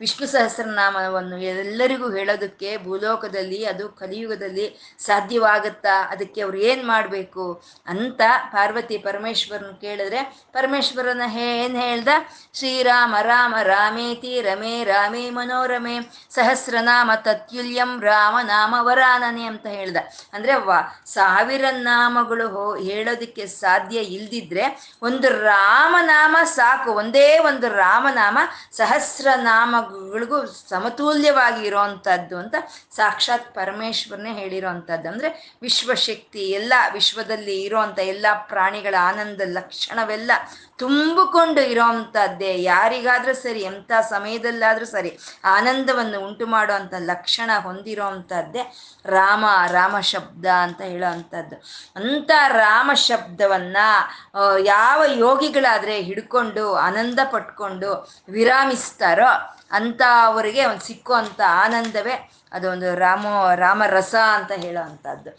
[0.00, 6.02] ವಿಷ್ಣು ಸಹಸ್ರನಾಮವನ್ನು ಎಲ್ಲರಿಗೂ ಹೇಳೋದಕ್ಕೆ ಭೂಲೋಕದಲ್ಲಿ ಅದು ಕಲಿಯುಗದಲ್ಲಿ ಸಾಧ್ಯವಾಗುತ್ತಾ?
[6.10, 7.44] ಅದಕ್ಕೆ ಅವ್ರು ಏನು ಮಾಡಬೇಕು?
[7.86, 8.20] ಅಂತ
[8.52, 10.20] ಪಾರ್ವತಿ ಪರಮೇಶ್ವರನ ಕೇಳಿದ್ರೆ,
[10.52, 12.08] ಪರಮೇಶ್ವರನ ಏನ್ ಹೇಳ್ದ?
[12.54, 15.96] ಶ್ರೀರಾಮ, ರಾಮ, ರಾಮೇತಿ, ರಮೇ, ರಾಮೇ, ಮನೋರಮೆ,
[16.30, 19.96] ಸಹಸ್ರನಾಮ, ತತ್ಯುಲ್ಯಂ ರಾಮ ನಾಮ ವರಾನನೆ ಅಂತ ಹೇಳ್ದ.
[20.32, 24.64] ಅಂದ್ರೆ ವಾ, ಸಾವಿರ ನಾಮಗಳು ಹೋ, ಹೇಳೋದಕ್ಕೆ ಸಾಧ್ಯ ಇಲ್ದಿದ್ರೆ
[25.02, 28.38] ಒಂದು ರಾಮನಾಮ ಸಾಕು, ಒಂದೇ ಒಂದು ರಾಮನಾಮ
[28.72, 32.54] ಸಹಸ್ರನಾಮಗಳಿಗೂ ಸಮತುಲ್ಯವಾಗಿ ಇರೋವಂಥದ್ದು ಅಂತ
[32.96, 40.32] ಸಾಕ್ಷಾತ್ ಪರಮೇಶ್ವರನೇ ಹೇಳಿರೋವಂಥದ್ದು ಅಂದ್ರೆ ವಿಶ್ವಶಕ್ತಿ, ಎಲ್ಲ ವಿಶ್ವದಲ್ಲಿ ಇರೋವಂಥ ಎಲ್ಲ ಪ್ರಾಣಿಗಳ ಆನಂದ ಲಕ್ಷಣವೆಲ್ಲ
[40.78, 45.10] ತುಂಬಿಕೊಂಡು ಇರೋವಂಥದ್ದೇ ಯಾರಿಗಾದ್ರೂ ಸರಿ, ಎಂಥ ಸಮಯದಲ್ಲಾದ್ರೂ ಸರಿ
[45.54, 48.62] ಆನಂದವನ್ನು ಉಂಟು ಮಾಡುವಂಥ ಲಕ್ಷಣ ಹೊಂದಿರೋವಂಥದ್ದೇ
[49.08, 51.56] ರಾಮ ರಾಮ ಶಬ್ದ ಅಂತ ಹೇಳೋ ಅಂಥದ್ದು
[51.96, 53.76] ಅಂಥ ರಾಮ ಶಬ್ದವನ್ನ
[54.66, 57.90] ಯಾವ ಯೋಗಿಗಳಾದ್ರೆ ಹಿಡ್ಕೊಂಡು, ಆನಂದ ಪಟ್ಕೊಂಡು
[58.28, 59.30] ವಿರಾಮಿಸ್ತಾರೋ
[59.72, 62.16] ಅಂತ ಅವರಿಗೆ ಒಂದು ಸಿಕ್ಕುವಂಥ ಆನಂದವೇ
[62.52, 63.24] ಅದೊಂದು ರಾಮ,
[63.56, 65.30] ರಾಮರಸ ಅಂತ ಹೇಳೋ ಅಂಥದ್ದು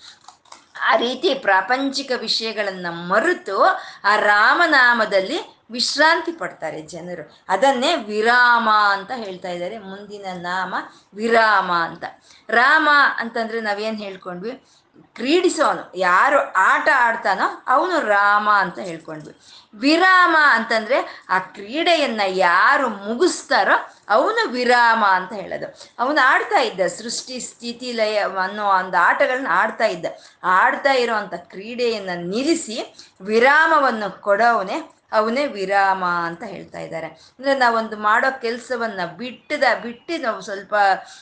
[0.83, 3.61] ಆ ರೀತಿ ಪ್ರಾಪಂಚಿಕ ವಿಷಯಗಳನ್ನ ಮರೆತು
[4.03, 7.43] ಆ ರಾಮನಾಮದಲ್ಲಿ ವಿಶ್ರಾಂತಿ ಪಡ್ತಾರೆ ಜನರು.
[7.49, 9.79] ಅದನ್ನೇ ವಿರಾಮ ಅಂತ ಹೇಳ್ತಾ ಇದ್ದಾರೆ.
[9.79, 10.75] ಮುಂದಿನ ನಾಮ
[11.13, 12.03] ವಿರಾಮ ಅಂತ.
[12.49, 14.63] ರಾಮ ಅಂತಂದ್ರೆ ನಾವೇನ್ ಹೇಳ್ಕೊಂಡ್ವಿ?
[15.03, 15.91] ಕ್ರೀಡಿಸೋನು.
[15.95, 19.37] ಯಾರು ಆಟ ಆಡ್ತಾನೋ ಅವನು ರಾಮ ಅಂತ ಹೇಳ್ಕೊಂಡ್ವಿ.
[19.73, 25.87] ವಿರಾಮ ಅಂತಂದ್ರೆ ಆ ಕ್ರೀಡೆಯನ್ನ ಯಾರು ಮುಗಿಸ್ತಾರೋ ಅವನು ವಿರಾಮ ಅಂತ ಹೇಳೋದು.
[25.99, 30.05] ಅವನು ಆಡ್ತಾ ಇದ್ದ ಸೃಷ್ಟಿ, ಸ್ಥಿತಿ, ಲಯ ಅನ್ನೋ ಒಂದು ಆಟಗಳನ್ನ ಆಡ್ತಾ ಇದ್ದ.
[30.43, 37.07] ಆಡ್ತಾ ಇರೋವಂಥ ಕ್ರೀಡೆಯನ್ನ ನಿಲ್ಲಿಸಿ ವಿರಾಮವನ್ನು ಕೊಡೋವನೇ ಅವನೇ ವಿರಾಮ ಅಂತ ಹೇಳ್ತಾ ಇದ್ದಾರೆ.
[37.07, 40.73] ಅಂದ್ರೆ ನಾವೊಂದು ಮಾಡೋ ಕೆಲಸವನ್ನ ಬಿಟ್ಟದ, ಬಿಟ್ಟು ನಾವು ಸ್ವಲ್ಪ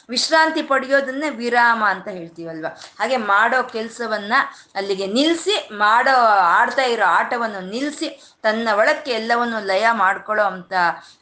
[0.09, 2.65] ವಿಶ್ರಾಂತಿ ಪಡೆಯೋದನ್ನೇ ವಿರಾಮ ಅಂತ ಹೇಳ್ತೀವಲ್ವ?
[2.99, 4.33] ಹಾಗೆ ಮಾಡೋ ಕೆಲಸವನ್ನ
[4.75, 10.73] ಅಲ್ಲಿಗೆ ನಿಲ್ಲಿಸಿ ಮಾಡೋ, ಆಡ್ತಾ ಇರೋ ಆಟವನ್ನು ನಿಲ್ಲಿಸಿ ತನ್ನ ಒಳಕ್ಕೆ ಎಲ್ಲವನ್ನು ಲಯ ಮಾಡ್ಕೊಳ್ಳೋ ಅಂತ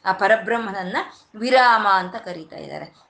[0.04, 0.96] ಆ ಪರಬ್ರಹ್ಮನನ್ನ
[1.34, 3.03] ವಿರಾಮ ಅಂತ ಕರೀತಾ ಇದ್ದಾರೆ.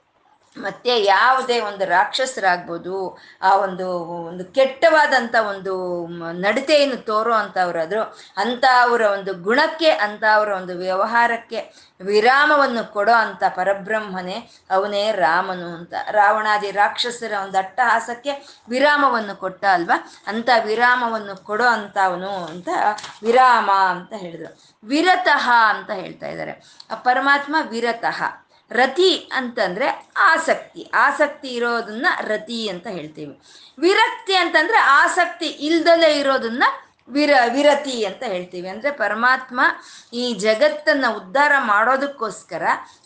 [0.59, 8.03] ಮತ್ತೆ ಯಾವುದೇ ಒಂದು ರಾಕ್ಷಸರಾಗ್ಬೋದು, ಆ ಒಂದು ಒಂದು ಕೆಟ್ಟವಾದಂಥ ಒಂದು ನಡತೆಯನ್ನು ತೋರೋ ಅಂಥವ್ರಾದ್ರು
[8.37, 15.95] ಅಂಥ ಅವರ ಒಂದು ಗುಣಕ್ಕೆ, ಅಂಥ ಅವರ ಒಂದು ವ್ಯವಹಾರಕ್ಕೆ ವಿರಾಮವನ್ನು ಕೊಡೋ ಅಂಥ ಪರಬ್ರಹ್ಮನೇ ಅವನೇ ರಾಮನು ಅಂತ.
[16.11, 20.11] ರಾವಣಾದಿ ರಾಕ್ಷಸರ ಒಂದು ಅಟ್ಟಹಾಸಕ್ಕೆ ವಿರಾಮವನ್ನು ಕೊಟ್ಟ ಅಲ್ವಾ?
[20.27, 22.69] ಅಂತ ವಿರಾಮವನ್ನು ಕೊಡೋ ಅಂತ ಅವನು ಅಂತ
[23.23, 24.77] ವಿರಾಮ ಅಂತ ಹೇಳಿದರು.
[24.85, 26.85] ವಿರತಃ ಅಂತ ಹೇಳ್ತಾ ಇದ್ದಾರೆ.
[26.91, 28.23] ಆ ಪರಮಾತ್ಮ ವಿರತಃ.
[28.71, 30.91] ರತಿ ಅಂತಂದ್ರೆ ಆಸಕ್ತಿ.
[30.95, 33.41] ಆಸಕ್ತಿ ಇರೋದನ್ನ ರತಿ ಅಂತ ಹೇಳ್ತೀವಿ.
[33.79, 36.65] ವಿರಕ್ತಿ ಅಂತಂದ್ರೆ ಆಸಕ್ತಿ ಇಲ್ದಲೆ ಇರೋದನ್ನ
[37.09, 38.69] ವಿರ, ವಿರತಿ ಅಂತ ಹೇಳ್ತೀವಿ.
[38.69, 39.61] ಅಂದ್ರೆ ಪರಮಾತ್ಮ
[40.13, 42.63] ಈ ಜಗತ್ತನ್ನ ಉದ್ಧಾರ ಮಾಡೋದಕ್ಕೋಸ್ಕರ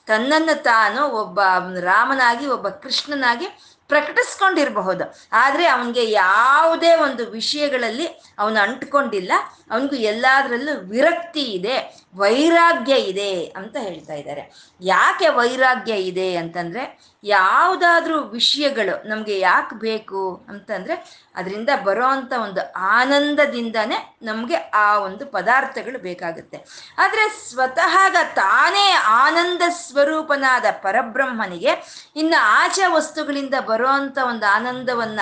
[0.06, 1.40] ತನ್ನನ್ನು ತಾನು ಒಬ್ಬ
[1.80, 3.46] ರಾಮನಾಗಿ, ಒಬ್ಬ ಕೃಷ್ಣನಾಗಿ
[3.88, 5.14] ಪ್ರಕಟಿಸ್ಕೊಂಡಿರಬಹುದು.
[5.32, 8.06] ಆದರೆ ಅವನಿಗೆ ಯಾವುದೇ ಒಂದು ವಿಷಯಗಳಲ್ಲಿ
[8.38, 9.32] ಅವನು ಅಂಟ್ಕೊಂಡಿಲ್ಲ.
[9.70, 12.07] ಅವನಿಗೂ ಎಲ್ಲದರಲ್ಲೂ ವಿರಕ್ತಿ ಇದೆ.
[12.14, 14.74] ವೈರಾಗ್ಯ ಇದೆ ಅಂತ ಹೇಳ್ತಾ ಇದ್ದಾರೆ.
[14.80, 20.94] ಯಾಕೆ ವೈರಾಗ್ಯ ಇದೆ ಅಂತಂದ್ರೆ ಯಾವುದಾದ್ರೂ ವಿಷಯಗಳು ನಮಗೆ ಯಾಕೆ ಬೇಕು ಅಂತಂದ್ರೆ
[21.34, 26.58] ಅದರಿಂದ ಬರೋ ಅಂಥ ಒಂದು ಆನಂದದಿಂದನೇ ನಮಗೆ ಆ ಒಂದು ಪದಾರ್ಥಗಳು ಬೇಕಾಗುತ್ತೆ.
[26.98, 27.94] ಆದರೆ ಸ್ವತಃ
[28.34, 31.74] ತಾನೇ ಆನಂದ ಸ್ವರೂಪನಾದ ಪರಬ್ರಹ್ಮನಿಗೆ
[32.16, 35.20] ಇನ್ನು ಆಚೆ ವಸ್ತುಗಳಿಂದ ಬರೋ ಅಂಥ ಒಂದು ಆನಂದವನ್ನ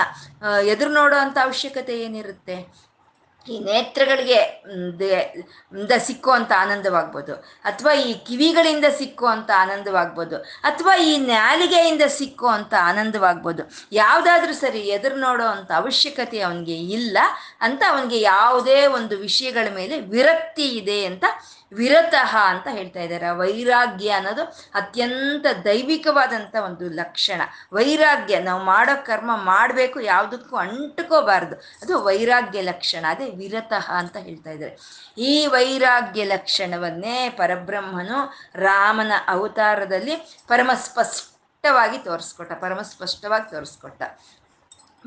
[0.67, 2.86] ಎದುರು ನೋಡೋ ಅಂತ ಅವಶ್ಯಕತೆ ಏನಿರುತ್ತೆ?
[3.49, 4.39] ಈ ನೇತ್ರಗಳಿಗೆ
[5.89, 7.33] ದ ಸಿಕ್ಕುವಂಥ ಆನಂದವಾಗ್ಬೋದು.
[7.69, 10.37] ಅಥವಾ ಈ ಕಿವಿಗಳಿಂದ ಸಿಕ್ಕುವಂಥ ಆನಂದವಾಗ್ಬೋದು.
[10.69, 13.63] ಅಥವಾ ಈ ನಾಲಿಗೆಯಿಂದ ಸಿಕ್ಕುವಂಥ ಆನಂದವಾಗ್ಬೋದು.
[13.91, 17.17] ಯಾವುದಾದ್ರೂ ಸರಿ ಎದುರು ನೋಡೋ ಅಂಥ ಅವಶ್ಯಕತೆ ಅವನಿಗೆ ಇಲ್ಲ
[17.61, 21.25] ಅಂತ ಅವನಿಗೆ ಯಾವುದೇ ಒಂದು ವಿಷಯಗಳ ಮೇಲೆ ವಿರಕ್ತಿ ಇದೆ ಅಂತ
[21.71, 23.29] ವಿರತಃ ಅಂತ ಹೇಳ್ತಾ ಇದ್ದಾರೆ.
[23.29, 24.41] ವೈರಾಗ್ಯ ಅನ್ನೋದು
[24.73, 27.41] ಅತ್ಯಂತ ದೈವಿಕವಾದಂಥ ಒಂದು ಲಕ್ಷಣ.
[27.73, 31.55] ವೈರಾಗ್ಯ, ನಾವು ಮಾಡೋ ಕರ್ಮ ಮಾಡಬೇಕು, ಯಾವುದಕ್ಕೂ ಅಂಟ್ಕೋಬಾರ್ದು.
[31.55, 34.77] ಅದು ವೈರಾಗ್ಯ ಲಕ್ಷಣ, ಅದೇ ವಿರತಃ ಅಂತ ಹೇಳ್ತಾ ಇದ್ದಾರೆ.
[35.17, 40.15] ಈ ವೈರಾಗ್ಯ ಲಕ್ಷಣವನ್ನೇ ಪರಬ್ರಹ್ಮನು ರಾಮನ ಅವತಾರದಲ್ಲಿ
[40.47, 44.03] ಪರಮ ಸ್ಪಷ್ಟವಾಗಿ ತೋರಿಸ್ಕೊಟ್ಟ ಪರಮ ಸ್ಪಷ್ಟವಾಗಿ ತೋರಿಸ್ಕೊಟ್ಟ.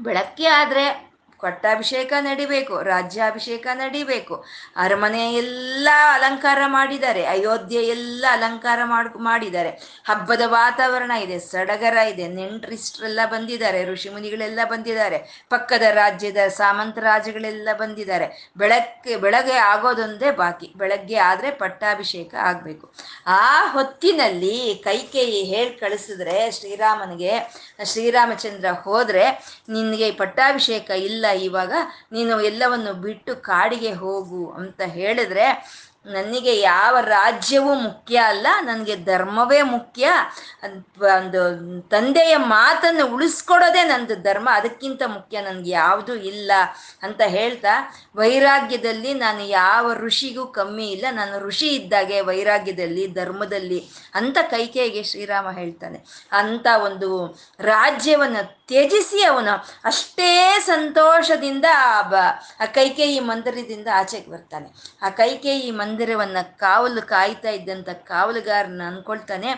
[0.00, 1.09] ಬೆಳಗ್ಗೆ ಆದರೆ
[1.42, 4.44] ಪಟ್ಟಾಭಿಷೇಕ ನಡಿಬೇಕು, ರಾಜ್ಯಾಭಿಷೇಕ ನಡಿಬೇಕು.
[4.76, 9.70] ಅರಮನೆ ಎಲ್ಲ ಅಲಂಕಾರ ಮಾಡಿದ್ದಾರೆ ಅಯೋಧ್ಯೆ ಎಲ್ಲ ಅಲಂಕಾರ ಮಾಡ್, ಮಾಡಿದ್ದಾರೆ.
[10.04, 18.50] ಹಬ್ಬದ ವಾತಾವರಣ ಇದೆ, ಸಡಗರ ಇದೆ, ನೆಂಟ್ರಿಸ್ಟ್ರೆಲ್ಲ ಬಂದಿದ್ದಾರೆ, ಋಷಿಮುನಿಗಳೆಲ್ಲ ಬಂದಿದ್ದಾರೆ, ಪಕ್ಕದ ರಾಜ್ಯದ ಸಾಮಂತ ರಾಜಗಳೆಲ್ಲ ಬಂದಿದ್ದಾರೆ.
[18.56, 22.86] ಬೆಳಗ್ಗೆ ಬೆಳಗ್ಗೆ ಆಗೋದೊಂದೇ ಬಾಕಿ, ಬೆಳಗ್ಗೆ ಆದರೆ ಪಟ್ಟಾಭಿಷೇಕ ಆಗಬೇಕು.
[23.26, 27.32] ಆ ಹೊತ್ತಿನಲ್ಲಿ ಕೈಕೇಯಿ ಹೇಳಿ ಕಳಿಸಿದ್ರೆ ಶ್ರೀರಾಮನಿಗೆ,
[27.84, 29.24] ಶ್ರೀರಾಮಚಂದ್ರ ಹೋದರೆ,
[29.68, 31.72] ನಿನಗೆ ಪಟ್ಟಾಭಿಷೇಕ ಇಲ್ಲ ಇವಾಗ
[32.12, 35.46] ನೀನು ಎಲ್ಲವನ್ನು ಬಿಟ್ಟು ಕಾಡಿಗೆ ಹೋಗು ಅಂತ ಹೇಳಿದ್ರೆ
[36.06, 40.08] ನನಗೆ ಯಾವ ರಾಜ್ಯವೂ ಮುಖ್ಯ ಅಲ್ಲ, ನನಗೆ ಧರ್ಮವೇ ಮುಖ್ಯ.
[41.00, 41.40] ಒಂದು
[41.88, 46.52] ತಂದೆಯ ಮಾತನ್ನು ಉಳಿಸ್ಕೊಡೋದೇ ನಂದು ಧರ್ಮ, ಅದಕ್ಕಿಂತ ಮುಖ್ಯ ನನಗೆ ಯಾವುದೂ ಇಲ್ಲ
[47.02, 47.68] ಅಂತ ಹೇಳ್ತಾ,
[48.16, 51.06] ವೈರಾಗ್ಯದಲ್ಲಿ ನಾನು ಯಾವ ಋಷಿಗೂ ಕಮ್ಮಿ ಇಲ್ಲ.
[51.10, 56.28] ನಾನು ಋಷಿ ಇದ್ದಾಗೆ ವೈರಾಗ್ಯದಲ್ಲಿ, ಧರ್ಮದಲ್ಲಿ ಅಂತ ಕೈಕೇಯಿಗೆ ಶ್ರೀರಾಮ ಹೇಳ್ತಾನೆ.
[56.32, 59.52] ಅಂತ ಒಂದು ರಾಜ್ಯವನ್ನು ತ್ಯಜಿಸಿ ಅವನು
[59.84, 61.64] ಅಷ್ಟೇ ಸಂತೋಷದಿಂದ
[62.60, 64.68] ಆ ಕೈಕೇಯಿ ಮಂದಿರದಿಂದ ಆಚೆಗೆ ಬರ್ತಾನೆ.
[65.02, 69.50] ಆ ಕೈಕೇಯಿ ಮಂದಿರವನ್ನು ಕಾವಲು ಕಾಯ್ತಾ ಇದ್ದಂಥ ಕಾವಲುಗಾರನ ಅನ್ಕೊಳ್ತಾನೆ.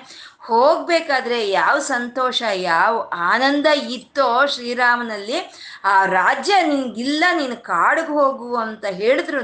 [0.46, 2.94] ಹೋಗ್ಬೇಕಾದ್ರೆ ಯಾವ ಸಂತೋಷ, ಯಾವ
[3.32, 5.38] ಆನಂದ ಇತ್ತೋ ಶ್ರೀರಾಮನಲ್ಲಿ,
[5.84, 9.40] ಆ ರಾಜ್ಯ ನಿನ್ಗಿಲ್ಲ, ನೀನು ಕಾಡಿಗೆ ಹೋಗು ಅಂತ ಹೇಳಿದ್ರು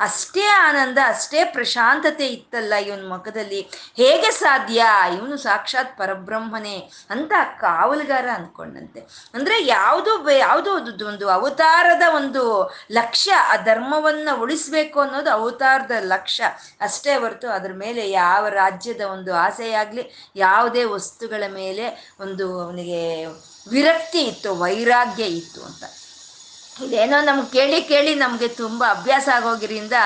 [0.00, 3.60] ಅಷ್ಟೇ ಆನಂದ, ಅಷ್ಟೇ ಪ್ರಶಾಂತತೆ ಇತ್ತಲ್ಲ ಇವನ ಮುಖದಲ್ಲಿ.
[3.96, 4.86] ಹೇಗೆ ಸಾಧ್ಯ?
[5.16, 6.76] ಇವನು ಸಾಕ್ಷಾತ್ ಪರಬ್ರಹ್ಮನೇ
[7.10, 9.00] ಅಂತ ಕಾವಲುಗಾರ ಅಂದ್ಕೊಂಡಂತೆ.
[9.34, 10.72] ಅಂದ್ರೆ ಯಾವುದು ಯಾವುದೋ
[11.08, 12.44] ಒಂದು ಅವತಾರದ ಒಂದು
[12.92, 16.44] ಲಕ್ಷ್ಯ, ಆ ಧರ್ಮವನ್ನ ಉಳಿಸ್ಬೇಕು ಅನ್ನೋದು ಅವತಾರದ ಲಕ್ಷ್ಯ.
[16.80, 20.04] ಅಷ್ಟೇ ಹೊರತು ಅದ್ರ ಮೇಲೆ ಯಾವ ರಾಜ್ಯದ ಒಂದು ಆಸೆಯಾಗ್ಲಿ
[20.40, 21.86] ಯಾವುದೇ ವಸ್ತುಗಳ ಮೇಲೆ
[22.20, 23.00] ಒಂದು ಅವನಿಗೆ
[23.70, 25.84] ವಿರಕ್ತಿ ಇತ್ತು, ವೈರಾಗ್ಯ ಇತ್ತು ಅಂತ.
[26.82, 29.96] ಇದೇನೋ ನಮ್ಗೆ ಕೇಳಿ ಕೇಳಿ ನಮಗೆ ತುಂಬ ಅಭ್ಯಾಸ ಆಗೋಗಿರಿಂದ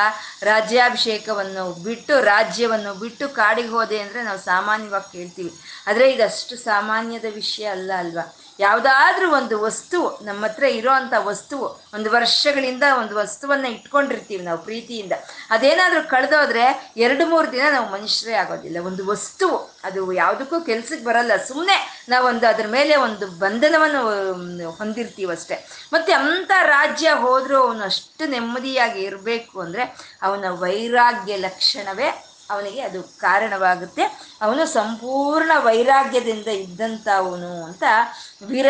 [0.43, 5.53] ರಾಜ್ಯಾಭಿಷೇಕವನ್ನು ಬಿಟ್ಟು, ರಾಜ್ಯವನ್ನು ಬಿಟ್ಟು ಕಾಡಿಗೆ ಹೋದೆ ಅಂದರೆ ನಾವು ಸಾಮಾನ್ಯವಾಗಿ ಕೇಳ್ತೀವಿ.
[5.87, 8.25] ಆದರೆ ಇದಷ್ಟು ಸಾಮಾನ್ಯದ ವಿಷಯ ಅಲ್ಲ ಅಲ್ವಾ?
[8.59, 11.57] ಯಾವುದಾದ್ರೂ ಒಂದು ವಸ್ತು, ನಮ್ಮ ಹತ್ರ ಇರೋವಂಥ ವಸ್ತು,
[11.95, 15.13] ಒಂದು ವರ್ಷಗಳಿಂದ ಒಂದು ವಸ್ತುವನ್ನು ಇಟ್ಕೊಂಡಿರ್ತೀವಿ ನಾವು ಪ್ರೀತಿಯಿಂದ.
[15.51, 18.79] ಅದೇನಾದರೂ ಕಳೆದೋದ್ರೆ ಎರಡು ಮೂರು ದಿನ ನಾವು ಮನುಷ್ಯರೇ ಆಗೋದಿಲ್ಲ.
[18.87, 19.49] ಒಂದು ವಸ್ತು,
[19.85, 21.33] ಅದು ಯಾವುದಕ್ಕೂ ಕೆಲ್ಸಕ್ಕೆ ಬರಲ್ಲ.
[21.49, 21.77] ಸುಮ್ಮನೆ
[22.09, 29.85] ನಾವೊಂದು ಅದ್ರ ಮೇಲೆ ಒಂದು ಬಂಧನವನ್ನು ಹೊಂದಿರ್ತೀವಷ್ಟೇ ಮತ್ತು ಅಂಥ ರಾಜ್ಯ ಹೋದರೂ ಅವನು ಅಷ್ಟು ನೆಮ್ಮದಿಯಾಗಿ ಇರಬೇಕು ಅಂದರೆ
[30.23, 34.05] ಅವನ ವೈರಾಗ್ಯ ಲಕ್ಷಣವೇ ಅವನಿಗೆ ಅದು ಕಾರಣವಾಗುತ್ತೆ.
[34.43, 37.85] ಅವನು ಸಂಪೂರ್ಣ ವೈರಾಗ್ಯದಿಂದ ಇದ್ದಂಥವನು ಅಂತ
[38.47, 38.69] ವಿರ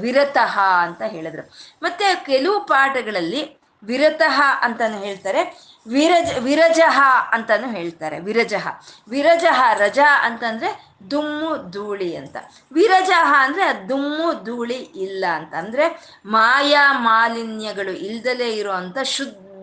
[0.00, 0.56] ವಿರತಃ
[0.86, 1.44] ಅಂತ ಹೇಳಿದ್ರು.
[1.82, 3.42] ಮತ್ತೆ ಕೆಲವು ಪಾಠಗಳಲ್ಲಿ
[3.82, 5.40] ವಿರತಃ ಅಂತಾನು ಹೇಳ್ತಾರೆ,
[5.86, 6.98] ವಿರಜ, ವಿರಜಃ
[7.32, 8.16] ಅಂತಾನು ಹೇಳ್ತಾರೆ.
[8.20, 8.66] ವಿರಜಃ
[9.08, 10.70] ವಿರಜಃ ರಜ ಅಂತಂದ್ರೆ
[11.10, 12.36] ದುಮ್ಮು ಧೂಳಿ ಅಂತ.
[12.72, 15.52] ವಿರಜಃ ಅಂದ್ರೆ ದುಮ್ಮು ಧೂಳಿ ಇಲ್ಲ ಅಂತ.
[15.54, 15.86] ಅಂದ್ರೆ
[16.26, 18.98] ಮಾಯಾ ಮಾಲಿನ್ಯಗಳು ಇಲ್ದಲೇ ಇರುವಂತ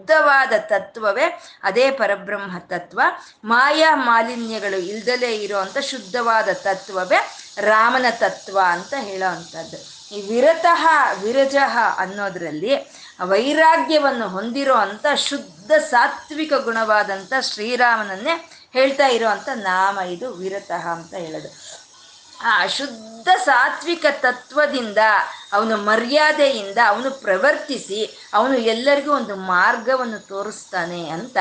[0.02, 3.02] ಶುದ್ಧವಾದ ತತ್ವವೇ ಅದೇ ಪರಬ್ರಹ್ಮ ತತ್ವ.
[3.44, 7.20] ಮಾಯಾ ಮಾಲಿನ್ಯಗಳು ಇಲ್ದಲೇ ಇರುವಂತ ಶುದ್ಧವಾದ ತತ್ವವೇ
[7.62, 9.78] ರಾಮನ ತತ್ವ ಅಂತ ಹೇಳೋ ಅಂಥದ್ದು.
[10.16, 12.74] ಈ ವಿರತಃ ವಿರಜಃ ಅನ್ನೋದರಲ್ಲಿ
[13.22, 21.71] ವೈರಾಗ್ಯವನ್ನು ಹೊಂದಿರೋ ಅಂಥ ಶುದ್ಧ ಸಾತ್ವಿಕ ಗುಣವಾದಂಥ ಶ್ರೀರಾಮನನ್ನೇ ಹೇಳ್ತಾ ಇರೋವಂಥ ನಾಮ ಇದು ವಿರತಃ ಅಂತ ಹೇಳೋದು.
[22.46, 24.98] ಆ ಅಶುದ್ಧ ಸಾತ್ವಿಕ ತತ್ವದಿಂದ
[25.54, 31.38] ಅವನು ಮರ್ಯಾದೆಯಿಂದ ಅವನು ಪ್ರವರ್ತಿಸಿ ಅವನು ಎಲ್ಲರಿಗೂ ಒಂದು ಮಾರ್ಗವನ್ನು ತೋರಿಸ್ತಾನೆ ಅಂತ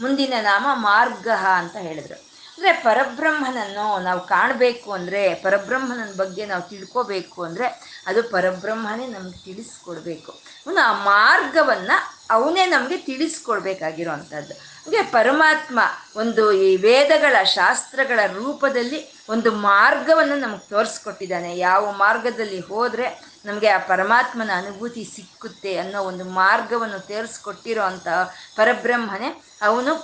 [0.00, 1.28] ಮುಂದಿನ ನಾಮ ಮಾರ್ಗ
[1.60, 2.16] ಅಂತ ಹೇಳಿದ್ರು.
[2.54, 7.66] ಅಂದರೆ ಪರಬ್ರಹ್ಮನನ್ನು ನಾವು ಕಾಣಬೇಕು ಅಂದರೆ ಪರಬ್ರಹ್ಮನ ಬಗ್ಗೆ ನಾವು ತಿಳ್ಕೋಬೇಕು ಅಂದರೆ
[8.06, 10.32] ಅದು ಪರಬ್ರಹ್ಮನೇ ನಮ್ಗೆ ತಿಳಿಸ್ಕೊಡ್ಬೇಕು.
[10.66, 11.96] ಅವನು ಆ ಮಾರ್ಗವನ್ನು
[12.30, 15.78] ಅವನೇ ನಮಗೆ ತಿಳಿಸ್ಕೊಡ್ಬೇಕಾಗಿರೋವಂಥದ್ದು ಹಂಗೆ ಪರಮಾತ್ಮ
[16.16, 21.56] ಒಂದು ಈ ವೇದಗಳ ಶಾಸ್ತ್ರಗಳ ರೂಪದಲ್ಲಿ ಒಂದು ಮಾರ್ಗವನ್ನು ನಮಗೆ ತೋರಿಸ್ಕೊಟ್ಟಿದ್ದಾನೆ.
[21.58, 23.06] ಯಾವ ಮಾರ್ಗದಲ್ಲಿ ಹೋದರೆ
[23.44, 28.08] ನಮಗೆ ಆ ಪರಮಾತ್ಮನ ಅನುಭೂತಿ ಸಿಕ್ಕುತ್ತೆ ಅನ್ನೋ ಒಂದು ಮಾರ್ಗವನ್ನು ತೋರಿಸ್ಕೊಟ್ಟಿರೋ ಅಂಥ
[28.56, 29.30] ಪರಬ್ರಹ್ಮನೇ
[29.62, 29.94] ಅವನು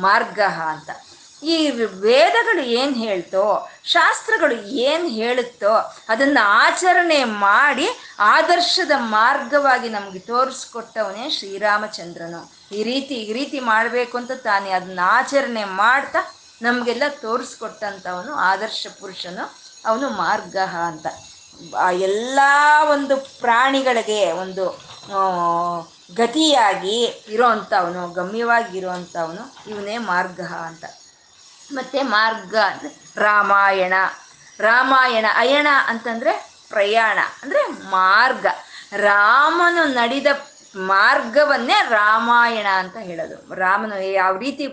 [0.00, 0.40] ಮಾರ್ಗ
[0.74, 0.90] ಅಂತ.
[1.42, 5.72] ಈ ವೇದಗಳು ಏನು ಹೇಳ್ತೋ, ಶಾಸ್ತ್ರಗಳು ಏನು ಹೇಳುತ್ತೋ
[6.08, 12.52] ಅದನ್ನು ಆಚರಣೆ ಮಾಡಿ ಆದರ್ಶದ ಮಾರ್ಗವಾಗಿ ನಮಗೆ ತೋರಿಸ್ಕೊಟ್ಟವನೇ ಶ್ರೀರಾಮಚಂದ್ರನು.
[12.72, 19.56] ಈ ರೀತಿ ಈ ರೀತಿ ಮಾಡಬೇಕು ಅಂತ ತಾನೇ ಅದನ್ನ ಆಚರಣೆ ಮಾಡ್ತಾ ನಮಗೆಲ್ಲ ತೋರಿಸ್ಕೊಟ್ಟಂಥವನು ಆದರ್ಶ ಪುರುಷನು.
[19.86, 21.06] ಅವನು ಮಾರ್ಗ ಅಂತ.
[21.92, 22.40] ಎಲ್ಲ
[22.90, 24.64] ಒಂದು ಪ್ರಾಣಿಗಳಿಗೆ ಒಂದು
[26.14, 30.84] ಗತಿಯಾಗಿ ಇರೋವಂಥವನು ಗಮ್ಯವಾಗಿ ಇರೋವಂಥವನು ಇವನೇ ಮಾರ್ಗ ಅಂತ.
[31.72, 32.54] ಮತ್ತು ಮಾರ್ಗ
[33.16, 33.94] ರಾಮಾಯಣ.
[34.60, 36.32] ರಾಮಾಯಣ, ಅಯಣ ಅಂತಂದರೆ
[36.68, 38.46] ಪ್ರಯಾಣ, ಅಂದರೆ ಮಾರ್ಗ.
[38.96, 40.26] ರಾಮನು ನಡೆದ
[40.76, 43.54] ಮಾರ್ಗವನ್ನೇ ರಾಮಾಯಣ ಅಂತ ಹೇಳೋದು.
[43.54, 44.66] ರಾಮನು ಯಾವ ರೀತಿ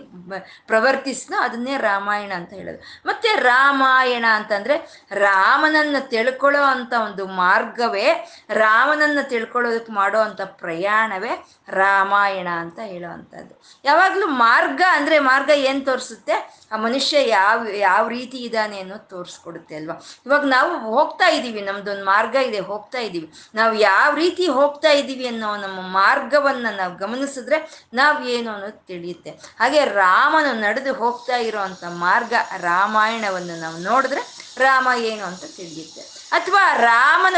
[0.66, 2.80] ಪ್ರವರ್ತಿಸ್ನೋ ಅದನ್ನೇ ರಾಮಾಯಣ ಅಂತ ಹೇಳೋದು.
[3.06, 4.76] ಮತ್ತೆ ರಾಮಾಯಣ ಅಂತಂದ್ರೆ
[5.12, 8.08] ರಾಮನನ್ನು ತಿಳ್ಕೊಳ್ಳೋ ಅಂತ ಒಂದು ಮಾರ್ಗವೇ
[8.54, 11.32] ರಾಮನನ್ನು ತಿಳ್ಕೊಳ್ಳೋದಕ್ಕೆ ಮಾಡೋ ಅಂಥ ಪ್ರಯಾಣವೇ
[11.70, 13.54] ರಾಮಾಯಣ ಅಂತ ಹೇಳುವಂಥದ್ದು.
[13.84, 16.58] ಯಾವಾಗಲೂ ಮಾರ್ಗ ಅಂದರೆ ಮಾರ್ಗ ಏನು ತೋರಿಸುತ್ತೆ?
[16.72, 19.94] ಆ ಮನುಷ್ಯ ಯಾವ ಯಾವ ರೀತಿ ಇದ್ದಾನೆ ಅನ್ನೋದು ತೋರಿಸ್ಕೊಡುತ್ತೆ ಅಲ್ವಾ?
[20.26, 23.32] ಇವಾಗ ನಾವು ಹೋಗ್ತಾ ಇದ್ದೀವಿ, ನಮ್ದೊಂದು ಮಾರ್ಗ ಇದೆ, ಹೋಗ್ತಾ ಇದ್ದೀವಿ.
[23.54, 29.30] ನಾವು ಯಾವ ರೀತಿ ಹೋಗ್ತಾ ಇದ್ದೀವಿ ಅನ್ನೋ ನಮ್ಮ ಮಾರ್ಗವನ್ನು ನಾವು ಗಮನಿಸಿದ್ರೆ ನಾವು ಏನು ಅನ್ನೋದು ತಿಳಿಯುತ್ತೆ.
[29.30, 34.20] ಹಾಗೆ ರಾಮನು ನಡೆದು ಹೋಗ್ತಾ ಇರೋವಂಥ ಮಾರ್ಗ ರಾಮಾಯಣವನ್ನು ನಾವು ನೋಡಿದ್ರೆ
[34.58, 36.17] ರಾಮ ಏನು ಅಂತ ತಿಳಿಯುತ್ತೆ.
[36.32, 37.36] ಅಥವಾ ರಾಮನ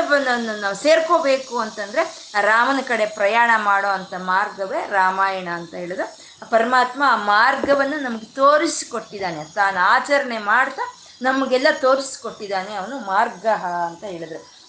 [0.61, 2.03] ನಾವು ಸೇರ್ಕೋಬೇಕು ಅಂತಂದ್ರೆ
[2.41, 6.07] ರಾಮನ ಕಡೆ ಪ್ರಯಾಣ ಮಾಡೋ ಅಂತ ಮಾರ್ಗವೇ ರಾಮಾಯಣ ಅಂತ ಹೇಳಿದ್ರು
[6.51, 9.45] ಪರಮಾತ್ಮ ಆ ಮಾರ್ಗವನ್ನು ನಮ್ಗೆ ತೋರಿಸಿಕೊಟ್ಟಿದ್ದಾನೆ.
[9.45, 13.47] ತಾನು ಆಚರಣೆ ಮಾಡ್ತಾ ನಮಗೆಲ್ಲ ತೋರಿಸ್ಕೊಟ್ಟಿದ್ದಾನೆ ಅವನು ಮಾರ್ಗ
[13.87, 14.61] ಅಂತ ಹೇಳಿದ್ರು.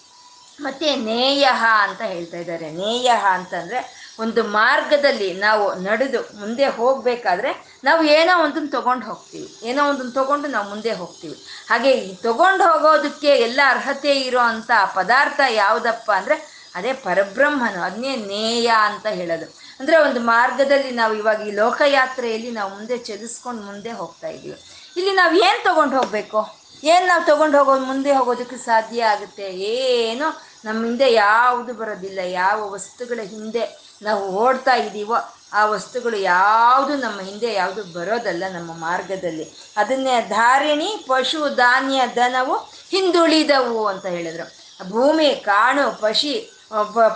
[0.60, 1.48] ಮತ್ತೆ ನೇಯ
[1.82, 2.70] ಅಂತ ಹೇಳ್ತಾ ಇದ್ದಾರೆ.
[2.70, 7.50] ನೇಯ ಅಂತಂದ್ರೆ ಒಂದು ಮಾರ್ಗದಲ್ಲಿ ನಾವು ನಡೆದು ಮುಂದೆ ಹೋಗಬೇಕಾದ್ರೆ
[7.84, 9.48] ನಾವು ಏನೋ ಒಂದನ್ನು ತಗೊಂಡು ಹೋಗ್ತೀವಿ.
[9.68, 11.36] ಏನೋ ಒಂದನ್ನು ತಗೊಂಡು ನಾವು ಮುಂದೆ ಹೋಗ್ತೀವಿ.
[11.70, 16.36] ಹಾಗೆ ಈ ತೊಗೊಂಡು ಹೋಗೋದಕ್ಕೆ ಎಲ್ಲ ಅರ್ಹತೆ ಇರೋ ಅಂಥ ಪದಾರ್ಥ ಯಾವುದಪ್ಪ ಅಂದರೆ
[16.74, 19.46] ಅದೇ ಪರಬ್ರಹ್ಮನು ಅದನ್ನೇ ನೇಯ ಅಂತ ಹೇಳೋದು.
[19.80, 24.56] ಅಂದರೆ ಒಂದು ಮಾರ್ಗದಲ್ಲಿ ನಾವು ಇವಾಗ ಈ ಲೋಕಯಾತ್ರೆಯಲ್ಲಿ ನಾವು ಮುಂದೆ ಚಲಿಸ್ಕೊಂಡು ಮುಂದೆ ಹೋಗ್ತಾ ಇದ್ದೀವಿ.
[24.96, 26.40] ಇಲ್ಲಿ ನಾವು ಏನು ತಗೊಂಡು ಹೋಗಬೇಕು?
[26.84, 29.46] ಏನು ನಾವು ತಗೊಂಡು ಹೋಗೋ ಮುಂದೆ ಹೋಗೋದಕ್ಕೆ ಸಾಧ್ಯ ಆಗುತ್ತೆ?
[29.74, 30.26] ಏನು
[30.64, 32.18] ನಮ್ಮ ಹಿಂದೆ ಯಾವುದು ಬರೋದಿಲ್ಲ.
[32.18, 35.16] ಯಾವ ವಸ್ತುಗಳ ಹಿಂದೆ ನಾವು ಓಡ್ತಾ ಇದ್ದೀವೋ
[35.52, 39.46] ಆ ವಸ್ತುಗಳು ಯಾವುದು ನಮ್ಮ ಹಿಂದೆ ಯಾವುದು ಬರೋದಲ್ಲ ನಮ್ಮ ಮಾರ್ಗದಲ್ಲಿ.
[39.76, 42.54] ಅದನ್ನೇ ಧಾರಿಣಿ, ಪಶು ಧಾನ್ಯ ಧನವು
[42.90, 44.46] ಹಿಂದುಳಿದವು ಅಂತ ಹೇಳಿದ್ರು.
[44.90, 46.34] ಭೂಮಿ ಕಾಣು ಪಶಿ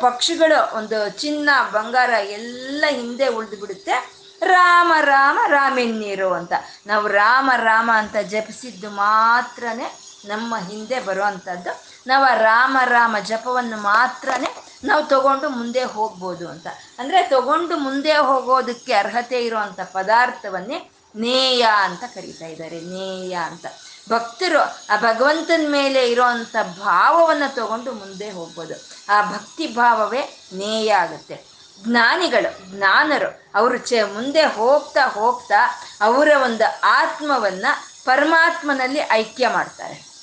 [0.01, 3.96] ಪಕ್ಷಿಗಳು, ಒಂದು ಚಿನ್ನ, ಬಂಗಾರ ಎಲ್ಲ ಹಿಂದೆ ಉಳಿದು ಬಿಡುತ್ತೆ
[4.40, 6.53] ರಾಮ ರಾಮ ರಾಮೆನ್ನೀರು ಅಂತ.
[6.87, 9.88] ನಾವು ರಾಮ ರಾಮ ಅಂತ ಜಪಿಸಿದ್ದು ಮಾತ್ರನೇ
[10.25, 11.72] ನಮ್ಮ ಹಿಂದೆ ಬರುವಂಥದ್ದು.
[12.07, 14.51] ನಾವು ರಾಮ ರಾಮ ಜಪವನ್ನು ಮಾತ್ರನೇ
[14.87, 16.66] ನಾವು ತಗೊಂಡು ಮುಂದೆ ಹೋಗ್ಬೋದು ಅಂತ.
[16.99, 22.81] ಅಂದರೆ ತಗೊಂಡು ಮುಂದೆ ಹೋಗೋದಕ್ಕೆ ಅರ್ಹತೆ ಇರುವಂಥ ಪದಾರ್ಥವನ್ನೇ ನೇಯ ಅಂತ ಕರೀತಾ ಇದ್ದಾರೆ.
[22.81, 23.66] ನೇಯ ಅಂತ.
[24.11, 28.75] ಭಕ್ತರು ಆ ಭಗವಂತನ ಮೇಲೆ ಇರೋವಂಥ ಭಾವವನ್ನು ತಗೊಂಡು ಮುಂದೆ ಹೋಗ್ಬೋದು.
[29.09, 30.20] ಆ ಭಕ್ತಿ ಭಾವವೇ
[30.53, 31.44] ನೇಯ ಆಗುತ್ತೆ.
[31.85, 40.15] ಜ್ಞಾನಿಗಳು, ಜ್ಞಾನರು, ಅವರು ಚ ಮುಂದೆ ಹೋಗ್ತಾ ಹೋಗ್ತಾ ಅವರ ಒಂದು ಆತ್ಮವನ್ನು ಪರಮಾತ್ಮನಲ್ಲಿ ಐಕ್ಯ ಮಾಡ್ತಾರೆ.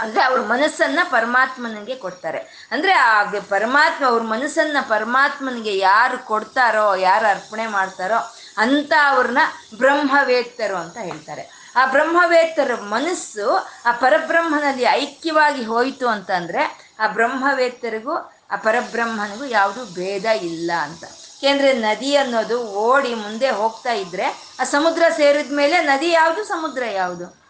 [0.00, 2.68] ಅಂದರೆ ಅವ್ರ ಮನಸ್ಸನ್ನು ಪರಮಾತ್ಮನಿಗೆ ಕೊಡ್ತಾರೆ.
[2.70, 9.38] ಅಂದರೆ ಆ ಪರಮಾತ್ಮ ಅವ್ರ ಮನಸ್ಸನ್ನು ಪರಮಾತ್ಮನಿಗೆ ಯಾರು ಕೊಡ್ತಾರೋ, ಯಾರು ಅರ್ಪಣೆ ಮಾಡ್ತಾರೋ ಅಂತ ಅವ್ರನ್ನ
[9.78, 11.64] ಬ್ರಹ್ಮವೇತ್ತರು ಅಂತ ಹೇಳ್ತಾರೆ.
[11.76, 13.50] ಆ ಬ್ರಹ್ಮವೇತ್ತರ ಮನಸ್ಸು
[13.84, 18.14] ಆ ಪರಬ್ರಹ್ಮನಲ್ಲಿ ಐಕ್ಯವಾಗಿ ಹೋಯಿತು ಅಂತಂದರೆ ಆ ಬ್ರಹ್ಮವೇತ್ತರಿಗೂ,
[18.50, 21.04] ಆ ಪರಬ್ರಹ್ಮನಿಗೂ ಯಾವುದು ಭೇದ ಇಲ್ಲ ಅಂತ.
[21.36, 27.43] ಏಕೆಂದರೆ ನದಿ ಅನ್ನೋದು ಓಡಿ ಮುಂದೆ ಹೋಗ್ತಾ ಇದ್ರೆ ಆ ಸಮುದ್ರ ಸೇರಿದ ಮೇಲೆ ನದಿ ಯಾವುದು ಸಮುದ್ರ ಯಾವುದು?